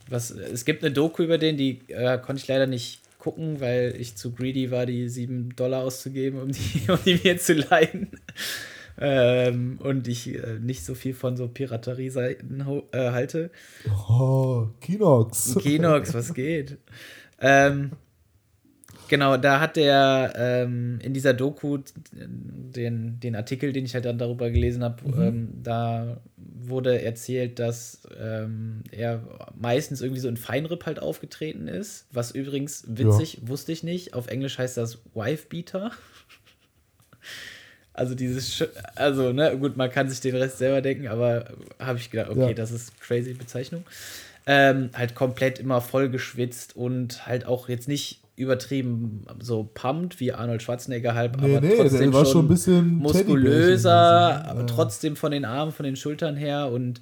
was 0.09 0.31
es 0.31 0.65
gibt 0.65 0.83
eine 0.83 0.93
Doku 0.93 1.23
über 1.23 1.39
den, 1.39 1.57
die 1.57 1.81
äh, 1.89 2.19
konnte 2.19 2.43
ich 2.43 2.49
leider 2.49 2.67
nicht 2.67 3.02
gucken, 3.23 3.61
weil 3.61 3.95
ich 4.01 4.17
zu 4.17 4.33
greedy 4.33 4.73
war, 4.73 4.85
die 4.85 5.09
7 5.09 5.55
Dollar 5.55 5.85
auszugeben, 5.85 6.41
um 6.41 6.51
die, 6.51 6.83
um 6.91 6.99
die 7.07 7.21
mir 7.23 7.39
zu 7.39 7.55
leihen. 7.55 8.09
ähm, 9.01 9.79
und 9.81 10.09
ich 10.09 10.35
äh, 10.35 10.59
nicht 10.61 10.85
so 10.85 10.97
viel 10.97 11.15
von 11.15 11.37
so 11.37 11.47
Piraterie-Seiten 11.47 12.67
äh, 12.91 13.11
halte. 13.11 13.53
Oh, 14.09 14.67
Kinox. 14.81 15.57
Kinox, 15.61 16.13
was 16.15 16.35
geht? 16.35 16.79
ähm, 17.41 17.93
genau, 19.13 19.37
da 19.37 19.61
hat 19.61 19.77
der 19.77 20.33
ähm, 20.37 20.99
in 21.03 21.13
dieser 21.13 21.35
Doku 21.35 21.81
den, 22.13 23.21
den 23.21 23.37
Artikel, 23.37 23.75
den 23.75 23.85
ich 23.85 23.93
halt 23.93 24.07
dann 24.07 24.17
darüber 24.17 24.51
gelesen 24.51 24.83
habe, 24.83 25.07
mhm. 25.07 25.23
ähm, 25.23 25.49
da 25.63 26.17
wurde 26.37 27.03
erzählt, 27.03 27.59
dass 27.59 28.09
ähm, 28.19 28.85
er 28.91 29.23
meistens 29.55 30.01
irgendwie 30.01 30.21
so 30.21 30.29
in 30.29 30.39
Feinripp 30.39 30.87
halt 30.87 30.99
aufgetreten 30.99 31.69
ist. 31.69 32.07
Was 32.11 32.31
übrigens 32.31 32.85
witzig, 32.89 33.35
ja. 33.35 33.49
wusste 33.49 33.73
ich 33.73 33.83
nicht. 33.83 34.15
Auf 34.15 34.29
Englisch 34.29 34.57
heißt 34.57 34.79
das 34.79 35.01
Wife 35.15 35.47
Beater. 35.49 35.93
Also 37.95 38.15
dieses, 38.15 38.65
also 38.95 39.35
ne, 39.35 39.55
gut, 39.59 39.77
man 39.77 39.91
kann 39.91 40.09
sich 40.09 40.21
den 40.21 40.35
Rest 40.35 40.57
selber 40.57 40.81
denken, 40.81 41.09
aber 41.09 41.53
habe 41.79 41.99
ich 41.99 42.11
gedacht, 42.11 42.31
okay, 42.31 42.49
ja. 42.49 42.55
das 42.55 42.71
ist 42.71 42.99
crazy 43.03 43.35
Bezeichnung. 43.35 43.85
Ähm, 44.47 44.89
halt 44.95 45.15
komplett 45.15 45.59
immer 45.59 45.83
voll 45.83 46.09
geschwitzt 46.09 46.75
und 46.75 47.27
halt 47.27 47.45
auch 47.45 47.69
jetzt 47.69 47.89
nicht 47.89 48.23
übertrieben 48.43 49.25
so 49.41 49.71
pumped 49.73 50.21
wie 50.21 50.33
Arnold 50.33 50.63
Schwarzenegger 50.63 51.15
halb, 51.15 51.41
nee, 51.41 51.57
aber 51.57 51.67
nee, 51.67 51.77
trotzdem 51.77 52.13
war 52.13 52.27
schon 52.27 52.45
ein 52.45 52.49
bisschen 52.49 52.97
muskulöser, 52.97 54.45
aber 54.47 54.61
ja. 54.61 54.67
trotzdem 54.67 55.17
von 55.17 55.33
den 55.33 55.45
Armen, 55.45 55.73
von 55.73 55.85
den 55.85 55.97
Schultern 55.97 56.37
her 56.37 56.71
und 56.71 57.01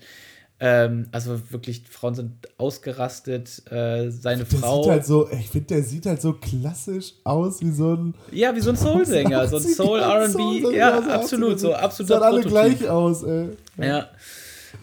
Ähm, 0.63 1.07
also 1.11 1.41
wirklich, 1.51 1.85
Frauen 1.89 2.15
sind 2.15 2.33
ausgerastet. 2.59 3.63
Äh, 3.73 4.11
seine 4.11 4.45
der 4.45 4.59
Frau. 4.59 4.83
Sieht 4.83 4.93
halt 4.93 5.07
so, 5.07 5.31
ich 5.31 5.49
finde, 5.49 5.69
der 5.69 5.83
sieht 5.83 6.05
halt 6.05 6.21
so 6.21 6.35
klassisch 6.35 7.15
aus 7.25 7.63
wie 7.63 7.71
so 7.71 7.95
ein. 7.95 8.15
Ja, 8.31 8.55
wie 8.55 8.61
so 8.61 8.69
ein 8.69 8.77
Soul-Sänger, 8.77 9.49
so 9.49 9.57
ein 9.57 9.63
Soul-RB. 9.63 10.75
Ja, 10.75 10.99
absolut, 10.99 11.59
so 11.59 11.73
absolut. 11.73 12.09
Sehen 12.09 12.23
alle 12.23 12.43
gleich 12.43 12.87
aus, 12.87 13.23
ey. 13.23 13.49
Ja. 13.79 14.11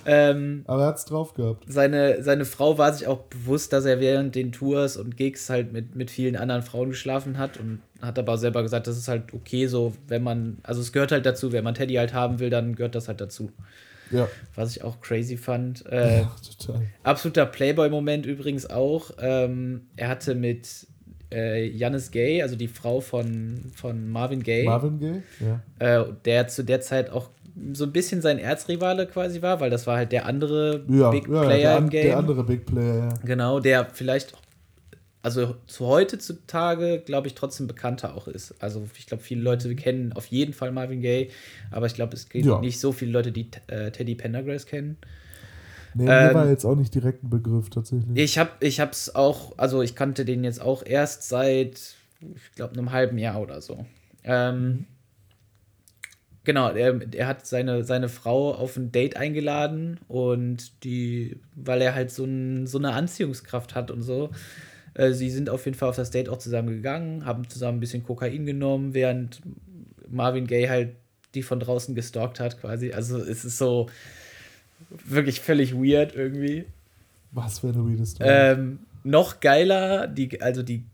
Ähm, 0.06 0.63
aber 0.67 0.84
er 0.84 0.88
hat 0.88 0.97
es 0.97 1.06
drauf 1.06 1.34
gehabt. 1.34 1.65
Seine, 1.67 2.23
seine 2.23 2.45
Frau 2.45 2.78
war 2.78 2.93
sich 2.93 3.08
auch 3.08 3.19
bewusst, 3.19 3.73
dass 3.73 3.86
er 3.86 4.00
während 4.00 4.36
den 4.36 4.52
Tours 4.52 4.97
und 4.97 5.17
Gigs 5.17 5.50
halt 5.50 5.73
mit, 5.73 5.95
mit 5.95 6.12
vielen 6.12 6.36
anderen 6.36 6.62
Frauen 6.62 6.89
geschlafen 6.89 7.38
hat 7.38 7.58
und 7.58 7.82
hat 8.02 8.19
aber 8.19 8.38
selber 8.38 8.63
gesagt, 8.63 8.88
das 8.88 8.97
ist 8.97 9.08
halt 9.08 9.34
okay 9.34 9.67
so, 9.67 9.93
wenn 10.08 10.23
man, 10.23 10.58
also 10.63 10.82
es 10.82 10.93
gehört 10.93 11.12
halt 11.12 11.26
dazu, 11.26 11.52
wenn 11.52 11.63
man 11.63 11.73
Teddy 11.73 11.95
halt 11.95 12.13
haben 12.13 12.39
will, 12.39 12.50
dann 12.50 12.76
gehört 12.76 12.95
das 12.95 13.08
halt 13.08 13.21
dazu. 13.21 13.52
Ja. 14.12 14.28
Was 14.56 14.76
ich 14.76 14.84
auch 14.84 15.02
crazy 15.02 15.38
fand. 15.38 15.84
Äh, 15.91 16.21
ja, 16.21 16.36
total. 16.60 16.82
Absoluter 17.04 17.45
Playboy-Moment 17.45 18.26
übrigens 18.26 18.69
auch. 18.69 19.12
Ähm, 19.19 19.88
er 19.95 20.10
hatte 20.10 20.36
mit 20.36 20.88
äh, 21.32 21.67
Janis 21.67 22.12
Gay, 22.12 22.41
also 22.41 22.56
die 22.56 22.67
Frau 22.67 23.00
von, 23.02 23.71
von 23.76 24.10
Marvin 24.10 24.43
Gaye. 24.43 24.65
Marvin 24.65 25.00
Gaye, 25.00 25.23
ja. 25.39 25.62
Äh, 25.80 26.06
der 26.26 26.47
zu 26.47 26.63
der 26.63 26.82
Zeit 26.82 27.10
auch 27.10 27.30
so 27.74 27.86
ein 27.86 27.91
bisschen 27.91 28.22
sein 28.22 28.39
Erzrivale 28.39 29.08
quasi 29.08 29.41
war, 29.41 29.60
weil 29.60 29.70
das 29.70 29.88
war 29.88 29.98
halt 29.98 30.12
der 30.12 30.26
andere 30.26 30.86
ja, 30.89 31.10
Big 31.10 31.28
ja, 31.28 31.43
Player 31.43 31.70
der, 31.72 31.78
im 31.78 31.89
Game. 31.89 32.06
Der 32.06 32.17
andere 32.17 32.43
Big 32.43 32.65
Player, 32.65 32.96
ja. 32.96 33.13
Genau, 33.26 33.60
der 33.60 33.86
vielleicht, 33.86 34.34
also 35.24 35.56
zu 35.65 35.88
heutzutage, 35.88 37.02
glaube 37.06 37.28
ich, 37.28 37.36
trotzdem 37.36 37.67
bekannter 37.67 38.15
auch 38.15 38.28
ist. 38.28 38.56
Also 38.60 38.88
ich 38.98 39.08
glaube, 39.08 39.24
viele 39.24 39.41
Leute 39.41 39.76
kennen 39.76 40.13
auf 40.13 40.28
jeden 40.28 40.54
Fall 40.54 40.72
Marvin 40.72 41.02
Gaye, 41.02 41.30
aber 41.72 41.88
ich 41.88 41.93
glaube, 41.96 42.15
es 42.15 42.30
gibt 42.30 42.46
ja. 42.46 42.60
nicht 42.60 42.80
so 42.80 42.91
viele 42.91 43.12
Leute, 43.12 43.32
die 43.32 43.50
äh, 43.67 43.91
Teddy 43.91 44.15
Pendergrass 44.15 44.65
kennen. 44.65 44.98
Nee, 45.93 46.06
mir 46.06 46.30
ähm, 46.30 46.36
war 46.36 46.48
jetzt 46.48 46.65
auch 46.65 46.76
nicht 46.76 46.93
direkt 46.93 47.24
ein 47.24 47.30
Begriff 47.30 47.70
tatsächlich. 47.70 48.15
Ich 48.15 48.38
habe 48.38 48.52
ich 48.60 48.80
hab's 48.80 49.15
auch, 49.15 49.58
also 49.58 49.82
ich 49.82 49.96
kannte 49.96 50.26
den 50.26 50.43
jetzt 50.43 50.62
auch 50.62 50.86
erst 50.86 51.28
seit, 51.28 51.96
ich 52.20 52.52
glaube, 52.56 52.74
einem 52.74 52.91
halben 52.91 53.17
Jahr 53.17 53.41
oder 53.41 53.62
so. 53.62 53.86
Ähm, 54.24 54.86
Genau, 56.47 56.69
er, 56.69 57.01
er 57.13 57.27
hat 57.27 57.45
seine, 57.45 57.83
seine 57.83 58.07
Frau 58.07 58.55
auf 58.55 58.77
ein 58.77 58.93
Date 58.93 59.17
eingeladen 59.17 59.99
und 60.07 60.81
die, 60.86 61.41
weil 61.55 61.81
er 61.81 61.93
halt 61.93 62.10
so, 62.10 62.23
ein, 62.23 62.67
so 62.67 62.77
eine 62.77 62.93
Anziehungskraft 62.93 63.75
hat 63.75 63.91
und 63.91 64.01
so. 64.01 64.29
Äh, 64.93 65.12
sie 65.12 65.29
sind 65.29 65.49
auf 65.49 65.65
jeden 65.65 65.75
Fall 65.75 65.89
auf 65.89 65.97
das 65.97 66.10
Date 66.10 66.29
auch 66.29 66.38
zusammen 66.38 66.69
gegangen, 66.69 67.25
haben 67.25 67.49
zusammen 67.49 67.79
ein 67.79 67.79
bisschen 67.81 68.05
Kokain 68.05 68.45
genommen, 68.45 68.93
während 68.93 69.41
Marvin 70.07 70.47
Gaye 70.47 70.69
halt 70.69 70.95
die 71.36 71.43
von 71.43 71.60
draußen 71.60 71.95
gestalkt 71.95 72.39
hat, 72.39 72.62
quasi. 72.62 72.93
Also 72.93 73.17
es 73.17 73.43
ist 73.43 73.57
so 73.57 73.88
wirklich 74.89 75.41
völlig 75.41 75.75
weird 75.75 76.15
irgendwie. 76.15 76.63
Was 77.33 77.60
für 77.60 77.67
eine 77.67 77.83
weirde 77.86 78.05
Story. 78.05 78.29
Ähm, 78.31 78.79
noch 79.03 79.41
geiler, 79.41 80.07
die, 80.07 80.41
also 80.41 80.63
die 80.63 80.86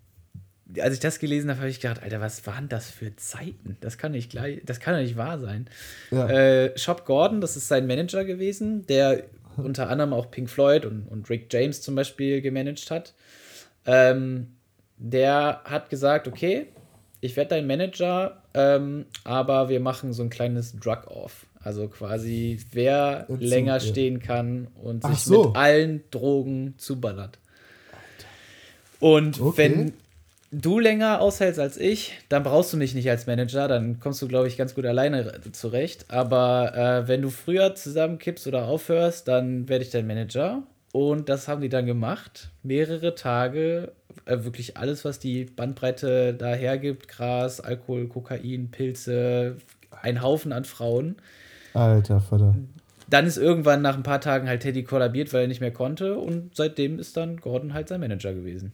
als 0.79 0.93
ich 0.93 0.99
das 0.99 1.19
gelesen 1.19 1.49
habe, 1.49 1.59
habe 1.59 1.69
ich 1.69 1.79
gedacht, 1.79 2.03
Alter, 2.03 2.21
was 2.21 2.45
waren 2.47 2.69
das 2.69 2.89
für 2.89 3.15
Zeiten? 3.15 3.77
Das 3.81 3.97
kann 3.97 4.12
nicht 4.12 4.31
gleich, 4.31 4.62
das 4.65 4.79
kann 4.79 4.95
doch 4.95 5.01
nicht 5.01 5.17
wahr 5.17 5.39
sein. 5.39 5.67
Ja. 6.12 6.29
Äh, 6.29 6.77
Shop 6.77 7.05
Gordon, 7.05 7.41
das 7.41 7.55
ist 7.57 7.67
sein 7.67 7.88
Manager 7.88 8.25
gewesen, 8.25 8.86
der 8.88 9.23
unter 9.57 9.89
anderem 9.89 10.13
auch 10.13 10.31
Pink 10.31 10.49
Floyd 10.49 10.86
und, 10.86 11.07
und 11.07 11.29
Rick 11.29 11.51
James 11.51 11.81
zum 11.81 11.95
Beispiel 11.95 12.41
gemanagt 12.41 12.89
hat. 12.91 13.13
Ähm, 13.86 14.47
der 14.97 15.62
hat 15.65 15.89
gesagt, 15.89 16.27
okay, 16.27 16.67
ich 17.21 17.36
werde 17.36 17.51
dein 17.51 17.67
Manager, 17.67 18.41
ähm, 18.53 19.05
aber 19.23 19.69
wir 19.69 19.79
machen 19.79 20.13
so 20.13 20.23
ein 20.23 20.29
kleines 20.29 20.77
Drug-Off. 20.79 21.45
Also 21.62 21.88
quasi, 21.88 22.59
wer 22.71 23.25
Entzug, 23.29 23.41
länger 23.41 23.79
stehen 23.79 24.19
kann 24.19 24.67
und 24.81 25.03
sich 25.05 25.19
so. 25.19 25.45
mit 25.45 25.55
allen 25.55 26.03
Drogen 26.12 26.75
zuballert. 26.77 27.39
Und 28.99 29.39
okay. 29.39 29.57
wenn 29.57 29.93
du 30.53 30.79
länger 30.79 31.19
aushältst 31.19 31.59
als 31.59 31.77
ich, 31.77 32.13
dann 32.29 32.43
brauchst 32.43 32.71
du 32.71 32.77
mich 32.77 32.93
nicht 32.93 33.09
als 33.09 33.27
Manager, 33.27 33.67
dann 33.67 33.99
kommst 33.99 34.21
du, 34.21 34.27
glaube 34.27 34.47
ich, 34.47 34.57
ganz 34.57 34.75
gut 34.75 34.85
alleine 34.85 35.41
zurecht. 35.51 36.05
Aber 36.09 36.75
äh, 36.75 37.07
wenn 37.07 37.21
du 37.21 37.29
früher 37.29 37.75
zusammenkippst 37.75 38.47
oder 38.47 38.65
aufhörst, 38.65 39.27
dann 39.27 39.67
werde 39.67 39.83
ich 39.83 39.89
dein 39.89 40.07
Manager. 40.07 40.63
Und 40.91 41.27
das 41.27 41.47
haben 41.47 41.61
die 41.61 41.69
dann 41.69 41.87
gemacht. 41.87 42.51
Mehrere 42.61 43.15
Tage, 43.15 43.91
äh, 44.25 44.43
wirklich 44.43 44.77
alles, 44.77 45.03
was 45.03 45.17
die 45.17 45.45
Bandbreite 45.45 46.35
da 46.35 46.53
hergibt: 46.53 47.07
Gras, 47.07 47.59
Alkohol, 47.59 48.07
Kokain, 48.07 48.69
Pilze, 48.69 49.57
ein 50.01 50.21
Haufen 50.21 50.53
an 50.53 50.65
Frauen. 50.65 51.15
Alter 51.73 52.21
Vater. 52.21 52.55
Dann 53.09 53.25
ist 53.25 53.37
irgendwann 53.37 53.81
nach 53.81 53.97
ein 53.97 54.03
paar 54.03 54.21
Tagen 54.21 54.47
halt 54.47 54.61
Teddy 54.61 54.83
kollabiert, 54.83 55.33
weil 55.33 55.41
er 55.41 55.47
nicht 55.47 55.61
mehr 55.61 55.73
konnte. 55.73 56.17
Und 56.19 56.55
seitdem 56.55 56.99
ist 56.99 57.17
dann 57.17 57.37
Gordon 57.37 57.73
halt 57.73 57.89
sein 57.89 57.99
Manager 57.99 58.33
gewesen. 58.33 58.71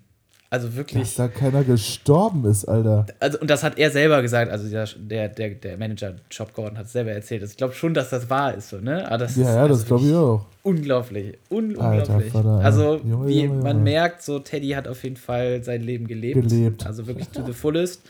Also 0.52 0.76
wirklich. 0.76 1.04
Dass 1.04 1.16
da 1.16 1.28
keiner 1.28 1.64
gestorben 1.64 2.44
ist, 2.46 2.66
Alter. 2.66 3.06
Also, 3.20 3.40
und 3.40 3.52
das 3.52 3.64
hat 3.64 3.78
er 3.78 3.92
selber 3.92 4.24
gesagt, 4.24 4.52
also 4.52 4.68
der, 4.98 5.30
der, 5.30 5.50
der 5.52 5.78
Manager 5.78 6.16
Shop 6.32 6.54
Gordon 6.56 6.80
hat 6.80 6.88
es 6.88 6.94
selber 6.94 7.12
erzählt. 7.12 7.44
Ich 7.44 7.56
glaube 7.56 7.76
schon, 7.76 7.94
dass 7.94 8.10
das 8.10 8.32
wahr 8.32 8.56
ist, 8.56 8.70
so, 8.70 8.78
ne? 8.78 9.06
Aber 9.06 9.20
das 9.20 9.36
ja, 9.36 9.44
ist, 9.44 9.50
ja, 9.50 9.68
das 9.68 9.86
glaube 9.86 10.08
ich 10.08 10.14
auch. 10.14 10.46
Unglaublich. 10.64 11.38
Un 11.52 11.80
Alter, 11.80 12.02
unglaublich. 12.02 12.34
Vater, 12.34 12.62
also, 12.64 12.96
Junge, 12.96 13.28
wie 13.28 13.44
Junge, 13.44 13.62
man 13.62 13.78
Junge. 13.78 13.84
merkt, 13.84 14.24
so 14.24 14.40
Teddy 14.40 14.70
hat 14.70 14.88
auf 14.88 15.04
jeden 15.04 15.18
Fall 15.18 15.64
sein 15.64 15.82
Leben 15.82 16.08
gelebt. 16.08 16.50
Gelebt. 16.50 16.86
Also 16.88 17.06
wirklich 17.06 17.30
to 17.30 17.46
the 17.46 17.54
fullest. 17.54 18.02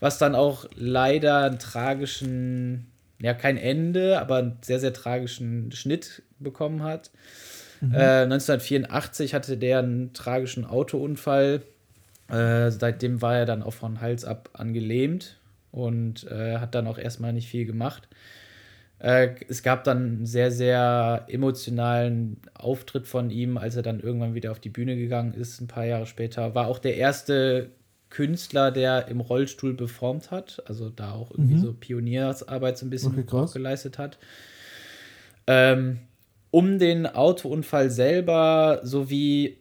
Was 0.00 0.18
dann 0.18 0.34
auch 0.34 0.64
leider 0.74 1.44
einen 1.44 1.60
tragischen, 1.60 2.86
ja, 3.20 3.34
kein 3.34 3.56
Ende, 3.56 4.20
aber 4.20 4.38
einen 4.38 4.56
sehr, 4.62 4.80
sehr 4.80 4.92
tragischen 4.92 5.70
Schnitt 5.70 6.22
bekommen 6.40 6.82
hat. 6.82 7.12
Mhm. 7.80 7.94
Äh, 7.94 8.22
1984 8.22 9.32
hatte 9.32 9.56
der 9.56 9.78
einen 9.78 10.12
tragischen 10.12 10.64
Autounfall 10.64 11.62
äh, 12.28 12.70
seitdem 12.70 13.22
war 13.22 13.36
er 13.36 13.46
dann 13.46 13.62
auch 13.62 13.74
von 13.74 14.00
Hals 14.00 14.24
ab 14.24 14.50
angelähmt 14.52 15.38
und 15.70 16.24
äh, 16.30 16.58
hat 16.58 16.74
dann 16.74 16.86
auch 16.86 16.98
erstmal 16.98 17.32
nicht 17.32 17.48
viel 17.48 17.66
gemacht. 17.66 18.08
Äh, 18.98 19.34
es 19.48 19.62
gab 19.62 19.84
dann 19.84 19.98
einen 19.98 20.26
sehr, 20.26 20.50
sehr 20.50 21.26
emotionalen 21.28 22.38
Auftritt 22.54 23.06
von 23.06 23.30
ihm, 23.30 23.58
als 23.58 23.76
er 23.76 23.82
dann 23.82 24.00
irgendwann 24.00 24.34
wieder 24.34 24.50
auf 24.50 24.60
die 24.60 24.70
Bühne 24.70 24.96
gegangen 24.96 25.34
ist, 25.34 25.60
ein 25.60 25.66
paar 25.66 25.84
Jahre 25.84 26.06
später. 26.06 26.54
War 26.54 26.68
auch 26.68 26.78
der 26.78 26.96
erste 26.96 27.70
Künstler, 28.08 28.70
der 28.70 29.08
im 29.08 29.20
Rollstuhl 29.20 29.74
performt 29.74 30.30
hat, 30.30 30.62
also 30.66 30.88
da 30.88 31.12
auch 31.12 31.32
irgendwie 31.32 31.56
mhm. 31.56 31.60
so 31.60 31.72
Pioniersarbeit 31.72 32.78
so 32.78 32.86
ein 32.86 32.90
bisschen 32.90 33.18
okay, 33.18 33.46
geleistet 33.52 33.98
hat. 33.98 34.18
Ähm, 35.46 35.98
um 36.50 36.78
den 36.78 37.06
Autounfall 37.06 37.90
selber 37.90 38.80
sowie 38.84 39.58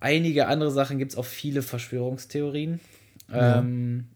einige 0.00 0.46
andere 0.46 0.70
Sachen 0.70 0.98
gibt 0.98 1.12
es 1.12 1.18
auch 1.18 1.24
viele 1.24 1.62
Verschwörungstheorien. 1.62 2.80
Ja. 3.30 3.58
Ähm, 3.58 4.06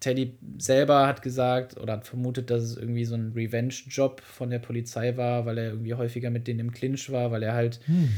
Teddy 0.00 0.34
selber 0.58 1.06
hat 1.06 1.22
gesagt 1.22 1.78
oder 1.78 1.94
hat 1.94 2.06
vermutet, 2.06 2.50
dass 2.50 2.62
es 2.62 2.76
irgendwie 2.76 3.04
so 3.04 3.14
ein 3.14 3.32
Revenge-Job 3.34 4.20
von 4.20 4.50
der 4.50 4.58
Polizei 4.58 5.16
war, 5.16 5.46
weil 5.46 5.58
er 5.58 5.70
irgendwie 5.70 5.94
häufiger 5.94 6.30
mit 6.30 6.46
denen 6.46 6.60
im 6.60 6.72
Clinch 6.72 7.10
war, 7.10 7.30
weil 7.30 7.42
er 7.42 7.54
halt 7.54 7.80
hm. 7.86 8.10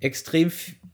extrem 0.00 0.50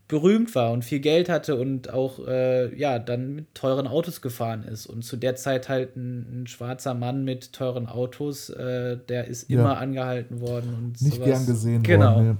berühmt 0.06 0.54
war 0.54 0.72
und 0.72 0.84
viel 0.84 1.00
Geld 1.00 1.28
hatte 1.28 1.56
und 1.56 1.90
auch 1.90 2.26
äh, 2.26 2.74
ja 2.76 2.98
dann 2.98 3.34
mit 3.34 3.54
teuren 3.54 3.86
Autos 3.86 4.20
gefahren 4.20 4.64
ist 4.64 4.86
und 4.86 5.02
zu 5.02 5.16
der 5.16 5.34
Zeit 5.34 5.68
halt 5.68 5.96
ein, 5.96 6.42
ein 6.42 6.46
schwarzer 6.46 6.92
Mann 6.94 7.24
mit 7.24 7.52
teuren 7.52 7.86
Autos, 7.86 8.50
äh, 8.50 8.98
der 9.08 9.26
ist 9.26 9.48
ja. 9.48 9.60
immer 9.60 9.78
angehalten 9.78 10.40
worden 10.40 10.74
und 10.74 11.02
nicht 11.02 11.16
sowas. 11.16 11.28
gern 11.28 11.46
gesehen 11.46 11.82
genau. 11.82 12.16
worden. 12.16 12.38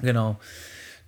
Genau, 0.00 0.12
genau. 0.12 0.36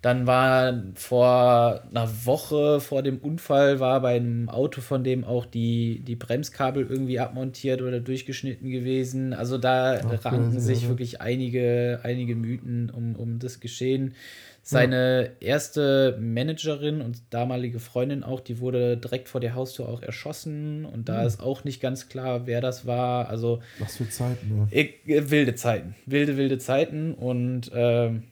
Dann 0.08 0.26
war 0.26 0.84
vor 0.94 1.82
einer 1.90 2.08
Woche 2.24 2.80
vor 2.80 3.02
dem 3.02 3.18
Unfall 3.18 3.78
war 3.78 4.00
bei 4.00 4.16
einem 4.16 4.48
Auto 4.48 4.80
von 4.80 5.04
dem 5.04 5.22
auch 5.22 5.44
die, 5.44 6.00
die 6.00 6.16
Bremskabel 6.16 6.86
irgendwie 6.88 7.20
abmontiert 7.20 7.82
oder 7.82 8.00
durchgeschnitten 8.00 8.70
gewesen. 8.70 9.34
Also 9.34 9.58
da 9.58 10.00
Ach, 10.02 10.24
ranken 10.24 10.60
sich 10.60 10.84
ja. 10.84 10.88
wirklich 10.88 11.20
einige, 11.20 12.00
einige 12.04 12.36
Mythen 12.36 12.88
um, 12.88 13.16
um 13.16 13.38
das 13.38 13.60
Geschehen. 13.60 14.14
Seine 14.62 15.24
ja. 15.42 15.46
erste 15.46 16.16
Managerin 16.18 17.02
und 17.02 17.20
damalige 17.28 17.78
Freundin 17.78 18.24
auch, 18.24 18.40
die 18.40 18.60
wurde 18.60 18.96
direkt 18.96 19.28
vor 19.28 19.42
der 19.42 19.54
Haustür 19.54 19.90
auch 19.90 20.00
erschossen 20.00 20.86
und 20.86 21.10
da 21.10 21.20
mhm. 21.20 21.26
ist 21.26 21.42
auch 21.42 21.64
nicht 21.64 21.82
ganz 21.82 22.08
klar, 22.08 22.46
wer 22.46 22.62
das 22.62 22.86
war. 22.86 23.28
Also 23.28 23.60
was 23.78 23.98
für 23.98 24.08
Zeiten, 24.08 24.68
ja. 24.70 24.78
Äh, 24.78 25.30
wilde 25.30 25.54
Zeiten, 25.54 25.96
wilde 26.06 26.38
wilde 26.38 26.56
Zeiten 26.56 27.12
und 27.12 27.70
ähm, 27.74 28.22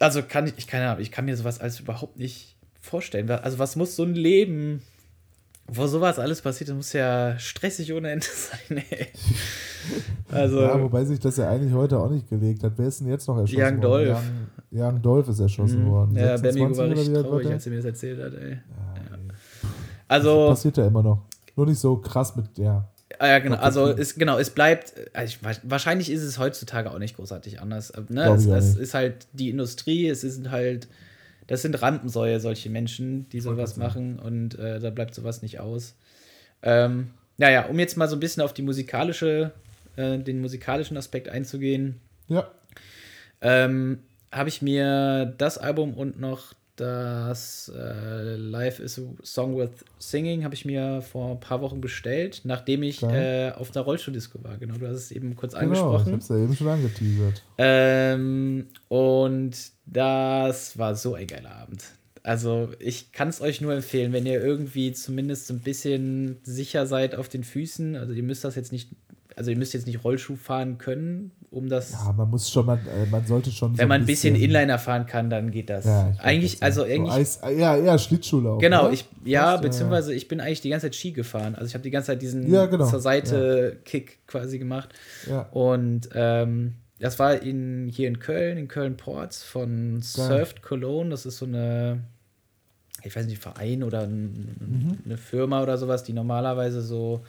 also 0.00 0.22
kann 0.22 0.46
ich, 0.46 0.54
ich 0.56 0.66
keine 0.66 0.88
Ahnung, 0.88 1.02
ich 1.02 1.12
kann 1.12 1.24
mir 1.24 1.36
sowas 1.36 1.60
alles 1.60 1.78
überhaupt 1.78 2.18
nicht 2.18 2.56
vorstellen. 2.80 3.30
Also 3.30 3.58
was 3.58 3.76
muss 3.76 3.94
so 3.94 4.02
ein 4.02 4.14
Leben, 4.14 4.82
wo 5.68 5.86
sowas 5.86 6.18
alles 6.18 6.42
passiert, 6.42 6.70
das 6.70 6.76
muss 6.76 6.92
ja 6.92 7.38
stressig 7.38 7.92
ohne 7.92 8.10
Ende 8.10 8.26
sein, 8.68 8.82
ey. 8.90 9.08
Also, 10.30 10.60
ja, 10.60 10.80
wobei 10.80 11.04
sich 11.04 11.18
das 11.18 11.36
ja 11.36 11.48
eigentlich 11.48 11.72
heute 11.72 11.98
auch 11.98 12.10
nicht 12.10 12.28
gelegt 12.28 12.62
hat. 12.62 12.72
Wer 12.76 12.86
ist 12.88 13.00
denn 13.00 13.08
jetzt 13.08 13.26
noch 13.26 13.38
erschossen 13.38 13.62
Young 13.62 13.82
worden? 13.82 14.06
Dolph. 14.06 14.22
Young, 14.70 14.80
Young 14.80 15.02
Dolph 15.02 15.28
ist 15.28 15.40
erschossen 15.40 15.84
mhm. 15.84 15.90
worden. 15.90 16.16
Ja, 16.16 16.36
Benny 16.36 16.60
war 16.60 16.88
richtig 16.88 17.12
traurig, 17.12 17.46
als 17.48 17.66
er 17.66 17.70
mir 17.70 17.76
das 17.76 17.86
erzählt 17.86 18.22
hat, 18.22 18.34
ey. 18.34 18.50
Ja, 18.50 18.56
ja. 18.56 19.18
Also, 20.06 20.48
das 20.48 20.58
passiert 20.58 20.76
ja 20.76 20.86
immer 20.86 21.02
noch. 21.02 21.22
Nur 21.56 21.66
nicht 21.66 21.78
so 21.78 21.96
krass 21.96 22.36
mit, 22.36 22.58
ja. 22.58 22.88
Ah, 23.18 23.28
ja, 23.28 23.38
genau. 23.40 23.56
Also 23.56 23.88
es, 23.88 24.14
genau, 24.14 24.38
es 24.38 24.50
bleibt, 24.50 24.94
also 25.12 25.34
ich, 25.34 25.58
wahrscheinlich 25.62 26.10
ist 26.10 26.22
es 26.22 26.38
heutzutage 26.38 26.90
auch 26.90 26.98
nicht 26.98 27.16
großartig 27.16 27.60
anders. 27.60 27.90
Äh, 27.90 28.02
ne? 28.08 28.28
Es, 28.34 28.46
es 28.46 28.76
ist 28.76 28.94
halt 28.94 29.26
die 29.32 29.50
Industrie, 29.50 30.08
es 30.08 30.20
sind 30.20 30.50
halt, 30.50 30.88
das 31.46 31.62
sind 31.62 31.80
Rampensäue, 31.82 32.40
solche 32.40 32.70
Menschen, 32.70 33.28
die 33.30 33.40
sowas 33.40 33.76
machen 33.76 34.18
und 34.18 34.58
äh, 34.58 34.78
da 34.78 34.90
bleibt 34.90 35.14
sowas 35.14 35.42
nicht 35.42 35.58
aus. 35.60 35.94
Ähm, 36.62 37.10
naja, 37.36 37.66
um 37.66 37.78
jetzt 37.78 37.96
mal 37.96 38.08
so 38.08 38.16
ein 38.16 38.20
bisschen 38.20 38.42
auf 38.42 38.54
die 38.54 38.62
musikalische, 38.62 39.52
äh, 39.96 40.18
den 40.18 40.40
musikalischen 40.40 40.96
Aspekt 40.96 41.28
einzugehen. 41.28 42.00
Ja. 42.28 42.48
Ähm, 43.40 44.00
habe 44.30 44.48
ich 44.48 44.62
mir 44.62 45.34
das 45.38 45.58
Album 45.58 45.94
und 45.94 46.20
noch 46.20 46.54
das 46.80 47.70
äh, 47.76 48.36
Live 48.36 48.80
is 48.80 48.98
a 48.98 49.02
Song 49.22 49.56
with 49.56 49.70
Singing 49.98 50.44
habe 50.44 50.54
ich 50.54 50.64
mir 50.64 51.02
vor 51.02 51.32
ein 51.32 51.40
paar 51.40 51.60
Wochen 51.60 51.80
bestellt, 51.80 52.40
nachdem 52.44 52.82
ich 52.82 53.02
äh, 53.02 53.50
auf 53.50 53.70
der 53.70 53.82
Rollstuhldisco 53.82 54.42
war. 54.42 54.56
Genau, 54.56 54.76
du 54.76 54.86
hast 54.88 54.96
es 54.96 55.10
eben 55.12 55.36
kurz 55.36 55.52
genau, 55.52 55.64
angesprochen. 55.64 56.06
Ich 56.06 56.12
habe 56.12 56.22
es 56.22 56.28
ja 56.28 56.36
eben 56.36 56.56
schon 56.56 56.68
angeteasert. 56.68 57.42
Ähm, 57.58 58.66
und 58.88 59.56
das 59.86 60.78
war 60.78 60.94
so 60.94 61.14
ein 61.14 61.26
geiler 61.26 61.54
Abend. 61.54 61.84
Also 62.22 62.70
ich 62.78 63.12
kann 63.12 63.28
es 63.28 63.40
euch 63.40 63.60
nur 63.60 63.74
empfehlen, 63.74 64.12
wenn 64.12 64.26
ihr 64.26 64.42
irgendwie 64.42 64.92
zumindest 64.92 65.50
ein 65.50 65.60
bisschen 65.60 66.38
sicher 66.42 66.86
seid 66.86 67.14
auf 67.14 67.28
den 67.28 67.44
Füßen. 67.44 67.96
Also 67.96 68.12
ihr 68.14 68.22
müsst 68.22 68.44
das 68.44 68.56
jetzt 68.56 68.72
nicht 68.72 68.90
also 69.36 69.50
ihr 69.50 69.56
müsst 69.56 69.72
jetzt 69.72 69.86
nicht 69.86 70.04
Rollschuh 70.04 70.36
fahren 70.36 70.76
können, 70.76 71.32
um 71.50 71.68
das. 71.68 71.92
Ja, 71.92 72.12
man 72.12 72.30
muss 72.30 72.50
schon, 72.50 72.66
man, 72.66 72.78
äh, 72.78 73.06
man 73.10 73.26
sollte 73.26 73.50
schon. 73.50 73.76
Wenn 73.76 73.84
so 73.84 73.88
man 73.88 74.02
ein 74.02 74.06
bisschen, 74.06 74.34
bisschen, 74.34 74.50
Inliner 74.50 74.78
fahren 74.78 75.06
kann, 75.06 75.30
dann 75.30 75.50
geht 75.50 75.68
das. 75.68 75.84
Ja, 75.84 76.12
eigentlich, 76.18 76.62
also 76.62 76.84
eigentlich. 76.84 77.12
So 77.12 77.18
Eis, 77.20 77.40
ja, 77.56 77.76
eher 77.76 77.98
Schlittschuhlauf. 77.98 78.60
Genau, 78.60 78.84
oder? 78.84 78.92
ich, 78.92 79.04
ja, 79.24 79.52
Fast, 79.52 79.62
beziehungsweise 79.62 80.12
ja. 80.12 80.16
ich 80.16 80.28
bin 80.28 80.40
eigentlich 80.40 80.60
die 80.60 80.70
ganze 80.70 80.86
Zeit 80.86 80.94
Ski 80.94 81.12
gefahren. 81.12 81.54
Also 81.54 81.66
ich 81.66 81.74
habe 81.74 81.82
die 81.82 81.90
ganze 81.90 82.08
Zeit 82.08 82.22
diesen 82.22 82.50
ja, 82.50 82.66
genau. 82.66 82.86
zur 82.86 83.00
Seite 83.00 83.78
Kick 83.84 84.26
quasi 84.26 84.58
gemacht. 84.58 84.90
Ja. 85.28 85.42
Und 85.50 86.08
ähm, 86.14 86.74
das 87.00 87.18
war 87.18 87.42
in, 87.42 87.88
hier 87.88 88.08
in 88.08 88.20
Köln, 88.20 88.58
in 88.58 88.68
Köln-Ports 88.68 89.42
von 89.42 90.02
Surfed 90.02 90.62
Cologne. 90.62 91.10
Das 91.10 91.26
ist 91.26 91.38
so 91.38 91.46
eine, 91.46 92.02
ich 93.02 93.16
weiß 93.16 93.26
nicht, 93.26 93.42
Verein 93.42 93.82
oder 93.82 94.02
ein, 94.02 94.56
mhm. 94.60 94.98
eine 95.04 95.16
Firma 95.16 95.62
oder 95.62 95.78
sowas, 95.78 96.04
die 96.04 96.12
normalerweise 96.12 96.82
so 96.82 97.24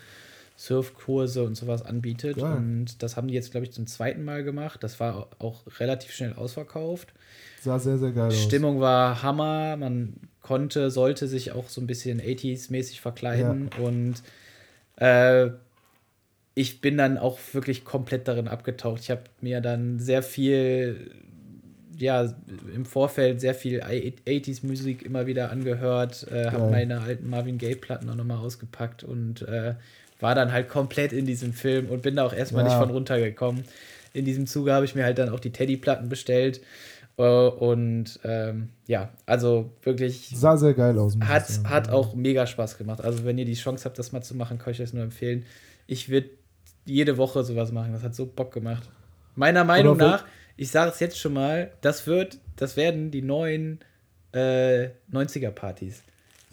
Surfkurse 0.62 1.44
und 1.44 1.56
sowas 1.56 1.82
anbietet. 1.82 2.38
Geil. 2.38 2.56
Und 2.56 3.02
das 3.02 3.18
haben 3.18 3.28
die 3.28 3.34
jetzt, 3.34 3.50
glaube 3.50 3.66
ich, 3.66 3.72
zum 3.72 3.88
zweiten 3.88 4.24
Mal 4.24 4.44
gemacht. 4.44 4.84
Das 4.84 5.00
war 5.00 5.30
auch 5.40 5.64
relativ 5.80 6.12
schnell 6.12 6.34
ausverkauft. 6.34 7.14
Sah 7.62 7.80
sehr, 7.80 7.98
sehr 7.98 8.12
geil 8.12 8.32
Stimmung 8.32 8.76
aus. 8.76 8.82
war 8.82 9.24
Hammer. 9.24 9.76
Man 9.78 10.14
konnte, 10.44 10.92
sollte 10.92 11.28
sich 11.28 11.52
auch 11.52 11.68
so 11.68 11.82
ein 11.82 11.88
bisschen 11.88 12.22
80s-mäßig 12.22 13.02
verkleiden. 13.02 13.72
Ja. 13.76 13.84
Und 13.84 14.22
äh, 14.98 15.50
ich 16.54 16.80
bin 16.80 16.96
dann 16.96 17.18
auch 17.18 17.40
wirklich 17.54 17.84
komplett 17.84 18.28
darin 18.28 18.48
abgetaucht. 18.48 19.02
Ich 19.02 19.10
habe 19.10 19.24
mir 19.42 19.62
dann 19.62 19.98
sehr 19.98 20.22
viel, 20.22 21.10
ja, 21.98 22.36
im 22.76 22.86
Vorfeld 22.86 23.42
sehr 23.42 23.56
viel 23.56 23.82
80s-Musik 23.82 25.02
immer 25.02 25.26
wieder 25.26 25.50
angehört, 25.50 26.28
äh, 26.32 26.52
habe 26.52 26.70
meine 26.70 27.02
alten 27.02 27.28
Marvin 27.28 27.58
Gaye-Platten 27.58 28.08
auch 28.12 28.16
nochmal 28.16 28.38
ausgepackt 28.38 29.04
und 29.04 29.42
äh, 29.42 29.74
war 30.22 30.36
dann 30.36 30.52
halt 30.52 30.70
komplett 30.70 31.14
in 31.14 31.26
diesem 31.26 31.54
Film 31.54 31.90
und 31.90 32.02
bin 32.02 32.16
da 32.16 32.26
auch 32.26 32.34
erstmal 32.34 32.64
ja. 32.64 32.70
nicht 32.70 32.78
von 32.78 32.92
runtergekommen. 32.92 33.64
In 34.14 34.26
diesem 34.26 34.46
Zuge 34.48 34.74
habe 34.74 34.86
ich 34.86 34.96
mir 34.96 35.04
halt 35.04 35.18
dann 35.18 35.30
auch 35.30 35.40
die 35.40 35.52
Teddy-Platten 35.52 36.10
bestellt. 36.10 36.62
Äh, 37.18 37.24
und 37.24 38.20
ähm, 38.24 38.70
ja, 38.88 39.10
also 39.26 39.72
wirklich. 39.84 40.32
Sah 40.34 40.58
sehr 40.58 40.74
geil 40.74 40.98
aus. 40.98 41.18
Hat, 41.22 41.48
hat 41.66 41.90
auch 41.90 42.16
mega 42.16 42.46
Spaß 42.46 42.78
gemacht. 42.78 43.04
Also, 43.04 43.26
wenn 43.26 43.38
ihr 43.38 43.46
die 43.46 43.54
Chance 43.54 43.86
habt, 43.86 44.00
das 44.00 44.12
mal 44.12 44.22
zu 44.22 44.36
machen, 44.36 44.58
kann 44.58 44.74
ich 44.74 44.82
euch 44.82 44.94
nur 44.94 45.04
empfehlen. 45.04 45.46
Ich 45.88 46.10
würde 46.10 46.30
jede 46.86 47.18
Woche 47.18 47.44
sowas 47.44 47.72
machen. 47.72 47.94
Das 47.94 48.04
hat 48.04 48.16
so 48.16 48.26
Bock 48.26 48.54
gemacht. 48.54 48.90
Meiner 49.36 49.64
Meinung 49.64 49.98
nach, 49.98 50.26
ich 50.58 50.72
sage 50.72 50.92
es 50.92 51.00
jetzt 51.00 51.18
schon 51.18 51.34
mal, 51.34 51.72
das 51.82 52.06
wird, 52.06 52.40
das 52.58 52.76
werden 52.76 53.12
die 53.12 53.22
neuen 53.22 53.80
äh, 54.34 54.90
90er-Partys. 55.12 56.04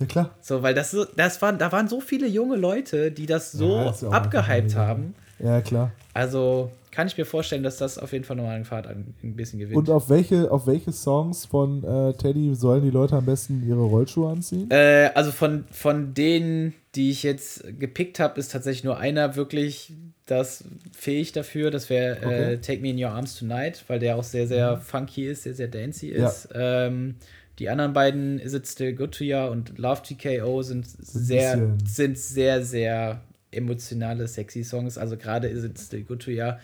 Ja, 0.00 0.06
klar. 0.06 0.30
So, 0.40 0.62
weil 0.62 0.74
das, 0.74 0.96
das 1.16 1.42
waren, 1.42 1.58
da 1.58 1.72
waren 1.72 1.88
so 1.88 2.00
viele 2.00 2.26
junge 2.26 2.56
Leute, 2.56 3.11
die 3.11 3.26
das 3.26 3.52
so 3.52 3.76
ja, 3.76 3.84
das 3.84 4.04
abgehypt 4.04 4.76
haben. 4.76 5.14
Ja, 5.38 5.61
klar. 5.61 5.92
Also 6.14 6.70
kann 6.90 7.06
ich 7.06 7.16
mir 7.16 7.26
vorstellen, 7.26 7.62
dass 7.62 7.76
das 7.76 7.96
auf 7.96 8.12
jeden 8.12 8.24
Fall 8.24 8.37
nochmal 8.37 8.56
einen 8.56 8.64
Fahrt 8.64 8.87
ein, 8.88 9.14
ein 9.22 9.37
bisschen 9.37 9.61
gewinnt. 9.61 9.76
Und 9.76 9.88
auf 9.88 10.11
welche, 10.11 10.50
auf 10.50 10.66
welche 10.66 10.90
Songs 10.90 11.46
von 11.46 11.84
äh, 11.84 12.12
Teddy 12.14 12.56
sollen 12.56 12.82
die 12.82 12.90
Leute 12.90 13.14
am 13.14 13.24
besten 13.24 13.64
ihre 13.66 13.82
Rollschuhe 13.82 14.30
anziehen? 14.30 14.68
Äh, 14.70 15.11
also 15.14 15.30
von, 15.30 15.64
von 15.70 16.14
denen, 16.14 16.74
die 16.96 17.11
ich 17.11 17.22
jetzt 17.22 17.62
gepickt 17.78 18.18
habe, 18.18 18.40
ist 18.40 18.50
tatsächlich 18.50 18.82
nur 18.82 18.98
einer 18.98 19.37
wirklich 19.37 19.92
das 20.26 20.64
fähig 20.92 21.30
dafür. 21.30 21.70
Das 21.70 21.88
wäre 21.88 22.16
äh, 22.16 22.26
okay. 22.26 22.52
äh, 22.54 22.58
Take 22.58 22.82
Me 22.82 22.90
in 22.90 23.04
Your 23.04 23.11
Arms 23.11 23.38
Tonight, 23.38 23.84
weil 23.87 24.00
der 24.00 24.16
auch 24.16 24.24
sehr, 24.24 24.48
sehr 24.48 24.76
mhm. 24.76 24.80
funky 24.80 25.28
ist, 25.28 25.44
sehr, 25.44 25.54
sehr 25.54 25.68
dancey 25.68 26.08
ist. 26.08 26.48
Ja. 26.52 26.87
Ähm, 26.87 27.14
die 27.59 27.68
anderen 27.68 27.92
beiden, 27.92 28.38
Is 28.38 28.55
It 28.55 28.66
Still 28.66 28.94
Good 28.94 29.14
to 29.16 29.25
Ya 29.25 29.47
und 29.47 29.79
Love 29.79 30.03
TKO, 30.03 30.62
sind 30.62 30.87
sehr, 30.87 31.77
sind 31.85 32.18
sehr, 32.18 32.64
sehr 32.64 33.23
emotionale, 33.51 34.29
sexy 34.29 34.62
Songs. 34.62 34.99
Also 34.99 35.16
gerade 35.16 35.49
Is 35.49 35.64
It 35.64 35.79
Still 35.79 36.03
Good 36.03 36.23
to 36.23 36.31
Ya, 36.31 36.59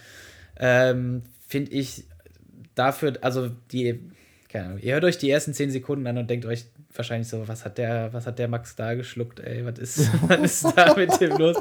ähm, 0.56 1.22
finde 1.48 1.72
ich 1.72 2.04
dafür, 2.74 3.14
also 3.20 3.50
die, 3.72 4.00
keine 4.48 4.66
Ahnung, 4.66 4.78
ihr 4.80 4.94
hört 4.94 5.04
euch 5.04 5.18
die 5.18 5.30
ersten 5.30 5.54
zehn 5.54 5.70
Sekunden 5.70 6.06
an 6.06 6.18
und 6.18 6.30
denkt 6.30 6.46
euch 6.46 6.66
wahrscheinlich 6.94 7.28
so, 7.28 7.48
was 7.48 7.64
hat 7.64 7.78
der, 7.78 8.12
was 8.12 8.26
hat 8.26 8.38
der 8.38 8.48
Max 8.48 8.76
da 8.76 8.94
geschluckt, 8.94 9.40
ey, 9.40 9.64
was 9.64 9.78
ist, 9.78 10.10
was 10.28 10.40
ist 10.40 10.76
da 10.76 10.94
mit 10.94 11.20
dem 11.20 11.36
los? 11.36 11.56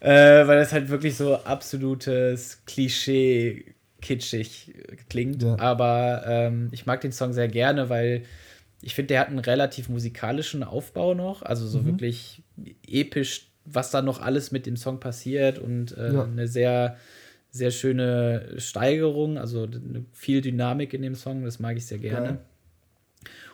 Äh, 0.00 0.46
weil 0.46 0.58
das 0.58 0.72
halt 0.72 0.88
wirklich 0.88 1.16
so 1.16 1.36
absolutes 1.36 2.62
Klischee 2.66 3.64
kitschig 4.00 4.74
klingt. 5.08 5.42
Ja. 5.42 5.58
Aber 5.58 6.24
ähm, 6.26 6.68
ich 6.72 6.86
mag 6.86 7.00
den 7.00 7.12
Song 7.12 7.32
sehr 7.32 7.48
gerne, 7.48 7.88
weil 7.88 8.22
ich 8.86 8.94
finde, 8.94 9.08
der 9.08 9.20
hat 9.20 9.28
einen 9.28 9.40
relativ 9.40 9.88
musikalischen 9.88 10.62
Aufbau 10.62 11.14
noch, 11.14 11.42
also 11.42 11.66
so 11.66 11.80
mhm. 11.80 11.86
wirklich 11.86 12.44
episch, 12.86 13.48
was 13.64 13.90
da 13.90 14.00
noch 14.00 14.22
alles 14.22 14.52
mit 14.52 14.64
dem 14.64 14.76
Song 14.76 15.00
passiert 15.00 15.58
und 15.58 15.96
äh, 15.98 16.14
ja. 16.14 16.22
eine 16.22 16.46
sehr, 16.46 16.96
sehr 17.50 17.72
schöne 17.72 18.54
Steigerung, 18.58 19.38
also 19.38 19.66
viel 20.12 20.40
Dynamik 20.40 20.94
in 20.94 21.02
dem 21.02 21.16
Song, 21.16 21.42
das 21.44 21.58
mag 21.58 21.76
ich 21.76 21.84
sehr 21.84 21.98
gerne. 21.98 22.26
Ja. 22.28 22.38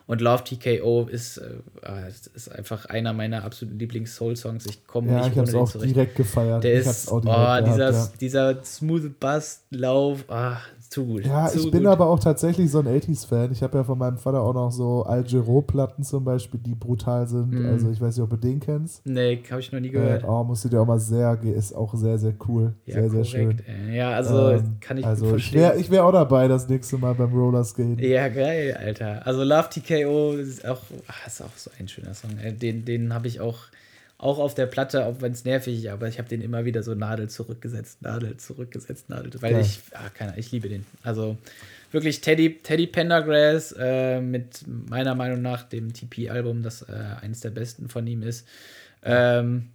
Und 0.07 0.21
Love 0.21 0.45
TKO 0.45 1.07
ist, 1.11 1.39
äh, 1.39 1.55
ah, 1.81 2.03
ist 2.09 2.53
einfach 2.53 2.85
einer 2.87 3.15
meiner 3.15 3.45
absoluten 3.45 3.79
Lieblings-Soul-Songs. 3.79 4.67
Ich 4.67 4.87
komme 4.87 5.13
ja, 5.13 5.21
nicht 5.21 5.33
ich 5.33 5.39
ohne 5.39 5.51
den 5.51 5.61
auch 5.61 5.71
zurecht. 5.71 5.95
direkt 5.95 6.17
gefeiert. 6.17 6.63
Der 6.63 6.75
ich 6.75 6.87
ist, 6.87 7.11
oh, 7.11 7.21
dieser, 7.21 7.91
ja. 7.91 8.13
dieser 8.21 8.63
smooth 8.65 9.19
Bass-Lauf, 9.19 10.25
ah, 10.29 10.61
zu 10.93 11.07
gut. 11.07 11.27
Ja, 11.27 11.49
zu 11.49 11.59
ich 11.59 11.71
bin 11.71 11.87
aber 11.87 12.07
auch 12.07 12.19
tatsächlich 12.19 12.71
so 12.71 12.81
ein 12.81 12.87
80s-Fan. 12.87 13.51
Ich 13.53 13.63
habe 13.63 13.79
ja 13.79 13.85
von 13.85 13.99
meinem 13.99 14.19
Vater 14.19 14.41
auch 14.41 14.55
noch 14.55 14.71
so 14.71 15.03
Al 15.05 15.25
Giro-Platten 15.25 16.05
zum 16.05 16.25
Beispiel, 16.25 16.61
die 16.61 16.75
brutal 16.75 17.27
sind. 17.27 17.53
Mm. 17.53 17.67
Also 17.67 17.91
ich 17.91 18.01
weiß 18.01 18.17
nicht, 18.17 18.23
ob 18.23 18.31
du 18.31 18.37
den 18.37 18.61
kennst. 18.61 19.05
Nee, 19.07 19.43
habe 19.51 19.61
ich 19.61 19.73
noch 19.73 19.81
nie 19.81 19.91
gehört. 19.91 20.23
Äh, 20.23 20.27
oh, 20.27 20.45
musst 20.45 20.65
du 20.65 20.69
dir 20.69 20.81
auch 20.81 20.87
mal 20.87 21.01
sehr, 21.01 21.39
ist 21.43 21.75
auch 21.75 21.95
sehr, 21.95 22.19
sehr 22.19 22.35
cool. 22.47 22.75
Ja, 22.87 22.95
sehr, 22.95 23.09
korrekt. 23.09 23.13
sehr 23.13 23.25
schön. 23.25 23.63
Ja, 23.93 24.11
also 24.11 24.51
ähm, 24.51 24.77
kann 24.81 24.99
ich 24.99 25.07
also 25.07 25.37
Ich 25.37 25.53
wäre 25.53 25.77
ich 25.79 25.91
wär 25.91 26.05
auch 26.05 26.13
dabei 26.13 26.47
das 26.49 26.69
nächste 26.69 26.99
Mal 26.99 27.15
beim 27.15 27.33
Rollerskaten. 27.33 27.99
Ja, 27.99 28.29
geil, 28.29 28.77
Alter. 28.79 29.27
Also 29.27 29.43
Love 29.43 29.69
TKO 29.71 30.33
ist 30.33 30.67
auch, 30.67 30.83
ach, 31.09 31.27
ist 31.27 31.43
auch 31.43 31.57
so 31.57 31.71
ein 31.79 31.89
schöner 31.89 32.15
Song. 32.15 32.31
Den, 32.61 32.85
den 32.85 33.15
habe 33.15 33.27
ich 33.27 33.41
auch 33.41 33.59
auch 34.23 34.39
auf 34.39 34.55
der 34.55 34.67
Platte, 34.67 35.05
auch 35.05 35.21
wenn 35.21 35.33
es 35.33 35.45
nervig 35.45 35.79
ist, 35.79 35.89
aber 35.89 36.07
ich 36.07 36.19
habe 36.19 36.29
den 36.29 36.43
immer 36.43 36.65
wieder 36.65 36.85
so 36.85 36.95
Nadel 36.95 37.29
zurückgesetzt, 37.29 38.03
Nadel 38.03 38.37
zurückgesetzt, 38.37 39.11
Nadel, 39.11 39.33
weil 39.43 39.53
ja. 39.53 39.61
ich, 39.61 39.81
ah, 39.95 40.09
keine, 40.15 40.39
ich 40.39 40.53
liebe 40.53 40.69
den. 40.69 40.87
Also 41.03 41.37
wirklich 41.91 42.21
Teddy, 42.21 42.61
Teddy 42.63 42.87
Pendergrass 42.87 43.75
äh, 43.77 44.21
mit 44.21 44.65
meiner 44.67 45.17
Meinung 45.17 45.43
nach 45.43 45.65
dem 45.65 45.93
TP-Album, 45.93 46.63
das 46.63 46.83
äh, 46.83 46.93
eines 47.21 47.41
der 47.41 47.51
besten 47.51 47.89
von 47.89 48.07
ihm 48.07 48.23
ist. 48.23 48.47
Ähm, 49.03 49.71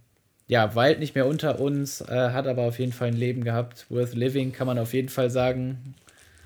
ja, 0.46 0.74
weilt 0.74 0.98
nicht 0.98 1.14
mehr 1.14 1.26
unter 1.26 1.60
uns, 1.60 2.00
äh, 2.00 2.30
hat 2.30 2.46
aber 2.46 2.62
auf 2.62 2.78
jeden 2.78 2.92
Fall 2.92 3.08
ein 3.08 3.16
Leben 3.16 3.44
gehabt. 3.44 3.84
Worth 3.90 4.14
Living 4.14 4.52
kann 4.52 4.66
man 4.66 4.78
auf 4.78 4.94
jeden 4.94 5.10
Fall 5.10 5.28
sagen. 5.28 5.94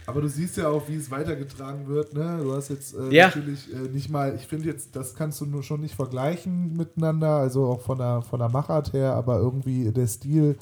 Aber 0.07 0.21
du 0.21 0.29
siehst 0.29 0.57
ja 0.57 0.69
auch, 0.69 0.89
wie 0.89 0.97
es 0.97 1.11
weitergetragen 1.11 1.87
wird. 1.87 2.15
Ne? 2.15 2.41
Du 2.43 2.53
hast 2.53 2.71
jetzt 2.71 2.95
äh, 2.95 3.15
ja. 3.15 3.27
natürlich 3.27 3.73
äh, 3.73 3.89
nicht 3.89 4.11
mal, 4.11 4.35
ich 4.35 4.47
finde 4.47 4.67
jetzt, 4.67 4.97
das 4.97 5.15
kannst 5.15 5.41
du 5.41 5.47
nur 5.47 5.63
schon 5.63 5.81
nicht 5.81 5.95
vergleichen 5.95 6.77
miteinander, 6.77 7.37
also 7.37 7.67
auch 7.67 7.81
von 7.81 7.99
der, 7.99 8.23
von 8.23 8.41
der 8.41 8.49
Machart 8.49 8.93
her, 8.93 9.15
aber 9.15 9.39
irgendwie 9.39 9.91
der 9.93 10.07
Stil 10.07 10.57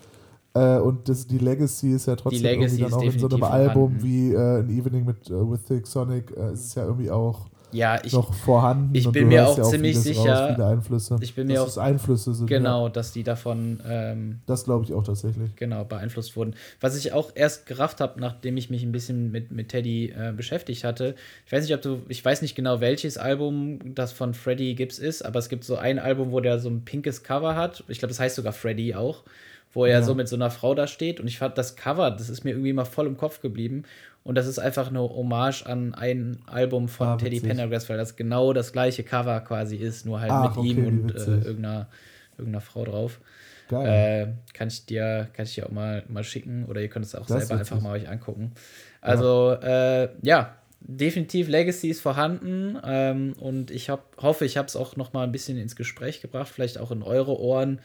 äh, 0.54 0.78
und 0.78 1.08
das, 1.08 1.26
die 1.26 1.38
Legacy 1.38 1.92
ist 1.92 2.06
ja 2.06 2.16
trotzdem 2.16 2.44
irgendwie 2.44 2.82
dann 2.82 2.92
auch 2.92 3.02
in 3.02 3.18
so 3.18 3.28
einem 3.28 3.42
Album 3.44 4.02
wie 4.02 4.32
äh, 4.32 4.58
An 4.58 4.68
Evening 4.68 5.04
mit 5.04 5.30
uh, 5.30 5.50
With 5.50 5.64
Thick 5.64 5.86
Sonic, 5.86 6.36
äh, 6.36 6.52
ist 6.52 6.66
es 6.66 6.74
ja 6.74 6.84
irgendwie 6.84 7.10
auch 7.10 7.46
ja, 7.72 7.98
ich, 8.04 8.12
noch 8.12 8.34
vorhanden. 8.34 8.94
Ich 8.94 9.10
bin 9.10 9.28
mir 9.28 9.48
auch 9.48 9.56
ja 9.56 9.64
ziemlich 9.64 9.98
sicher. 9.98 10.34
Raus, 10.34 10.54
viele 10.54 10.66
Einflüsse. 10.66 11.18
Ich 11.20 11.34
bin 11.34 11.46
mir 11.46 11.62
auch 11.62 11.76
Einflüsse 11.76 12.34
sind. 12.34 12.46
Genau, 12.46 12.86
ja. 12.86 12.92
dass 12.92 13.12
die 13.12 13.22
davon. 13.22 13.80
Ähm, 13.86 14.40
das 14.46 14.64
glaube 14.64 14.84
ich 14.84 14.92
auch 14.92 15.02
tatsächlich. 15.02 15.54
Genau, 15.56 15.84
beeinflusst 15.84 16.36
wurden. 16.36 16.54
Was 16.80 16.96
ich 16.96 17.12
auch 17.12 17.32
erst 17.34 17.66
gerafft 17.66 18.00
habe, 18.00 18.20
nachdem 18.20 18.56
ich 18.56 18.70
mich 18.70 18.82
ein 18.82 18.92
bisschen 18.92 19.30
mit, 19.30 19.50
mit 19.50 19.68
Teddy 19.68 20.10
äh, 20.10 20.32
beschäftigt 20.36 20.84
hatte. 20.84 21.14
Ich 21.46 21.52
weiß 21.52 21.64
nicht, 21.64 21.74
ob 21.74 21.82
du. 21.82 22.02
Ich 22.08 22.24
weiß 22.24 22.42
nicht 22.42 22.54
genau, 22.54 22.80
welches 22.80 23.18
Album 23.18 23.94
das 23.94 24.12
von 24.12 24.34
Freddie 24.34 24.74
Gibbs 24.74 24.98
ist, 24.98 25.24
aber 25.24 25.38
es 25.38 25.48
gibt 25.48 25.64
so 25.64 25.76
ein 25.76 25.98
Album, 25.98 26.32
wo 26.32 26.40
der 26.40 26.58
so 26.58 26.68
ein 26.68 26.84
pinkes 26.84 27.22
Cover 27.22 27.56
hat. 27.56 27.84
Ich 27.88 27.98
glaube, 27.98 28.10
das 28.10 28.20
heißt 28.20 28.36
sogar 28.36 28.52
Freddie 28.52 28.94
auch. 28.94 29.24
wo 29.72 29.84
er 29.84 30.00
ja. 30.00 30.02
so 30.02 30.14
mit 30.14 30.28
so 30.28 30.36
einer 30.36 30.50
Frau 30.50 30.74
da 30.74 30.86
steht. 30.86 31.20
Und 31.20 31.28
ich 31.28 31.38
fand 31.38 31.56
das 31.56 31.76
Cover, 31.76 32.10
das 32.10 32.28
ist 32.28 32.44
mir 32.44 32.50
irgendwie 32.50 32.72
mal 32.72 32.84
voll 32.84 33.06
im 33.06 33.16
Kopf 33.16 33.40
geblieben. 33.40 33.84
Und 34.22 34.34
das 34.34 34.46
ist 34.46 34.58
einfach 34.58 34.88
eine 34.88 35.00
Hommage 35.00 35.64
an 35.64 35.94
ein 35.94 36.40
Album 36.46 36.88
von 36.88 37.06
ah, 37.06 37.16
Teddy 37.16 37.40
Pendergrass, 37.40 37.88
weil 37.88 37.96
das 37.96 38.16
genau 38.16 38.52
das 38.52 38.72
gleiche 38.72 39.02
Cover 39.02 39.40
quasi 39.40 39.76
ist, 39.76 40.04
nur 40.04 40.20
halt 40.20 40.30
Ach, 40.30 40.48
mit 40.48 40.58
okay, 40.58 40.68
ihm 40.68 40.86
und 40.86 41.14
äh, 41.14 41.18
irgendeiner, 41.18 41.88
irgendeiner 42.36 42.60
Frau 42.60 42.84
drauf. 42.84 43.20
Geil. 43.68 44.36
Äh, 44.52 44.52
kann 44.52 44.68
ich 44.68 44.84
dir, 44.84 45.28
kann 45.32 45.46
ich 45.46 45.54
dir 45.54 45.66
auch 45.66 45.70
mal, 45.70 46.02
mal 46.08 46.24
schicken 46.24 46.66
oder 46.66 46.80
ihr 46.80 46.88
könnt 46.88 47.06
es 47.06 47.14
auch 47.14 47.26
das 47.26 47.46
selber 47.46 47.60
einfach 47.60 47.80
mal 47.80 47.92
euch 47.92 48.08
angucken. 48.08 48.52
Also, 49.00 49.56
ja, 49.62 50.02
äh, 50.02 50.08
ja 50.22 50.54
definitiv 50.80 51.48
Legacy 51.48 51.88
ist 51.88 52.00
vorhanden 52.00 52.78
ähm, 52.84 53.34
und 53.38 53.70
ich 53.70 53.90
hab, 53.90 54.16
hoffe, 54.20 54.44
ich 54.44 54.56
habe 54.56 54.66
es 54.66 54.76
auch 54.76 54.96
noch 54.96 55.12
mal 55.12 55.24
ein 55.24 55.32
bisschen 55.32 55.58
ins 55.58 55.76
Gespräch 55.76 56.20
gebracht, 56.20 56.48
vielleicht 56.48 56.78
auch 56.78 56.90
in 56.90 57.02
eure 57.02 57.38
Ohren, 57.38 57.80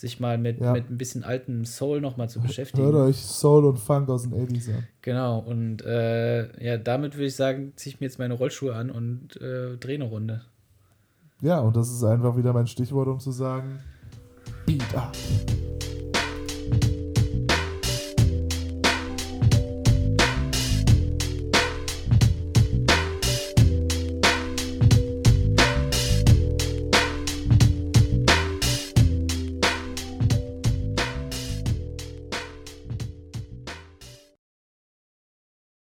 sich 0.00 0.18
mal 0.18 0.38
mit, 0.38 0.60
ja. 0.60 0.72
mit 0.72 0.90
ein 0.90 0.96
bisschen 0.96 1.24
alten 1.24 1.66
Soul 1.66 2.00
noch 2.00 2.16
mal 2.16 2.28
zu 2.28 2.40
beschäftigen. 2.40 2.84
Hört 2.84 2.94
euch 2.94 3.16
Soul 3.16 3.66
und 3.66 3.78
Funk 3.78 4.08
aus 4.08 4.22
den 4.22 4.32
80s 4.32 4.70
an. 4.74 4.86
Genau, 5.02 5.38
und 5.40 5.84
äh, 5.84 6.64
ja, 6.64 6.78
damit 6.78 7.16
würde 7.16 7.26
ich 7.26 7.36
sagen, 7.36 7.74
ziehe 7.76 7.94
ich 7.94 8.00
mir 8.00 8.06
jetzt 8.06 8.18
meine 8.18 8.34
Rollschuhe 8.34 8.74
an 8.74 8.90
und 8.90 9.36
äh, 9.42 9.76
drehe 9.76 9.96
eine 9.96 10.04
Runde. 10.04 10.42
Ja, 11.42 11.60
und 11.60 11.76
das 11.76 11.90
ist 11.90 12.02
einfach 12.02 12.36
wieder 12.36 12.54
mein 12.54 12.66
Stichwort, 12.66 13.08
um 13.08 13.20
zu 13.20 13.30
sagen, 13.30 13.80
Beat 14.64 14.94
up. 14.94 15.16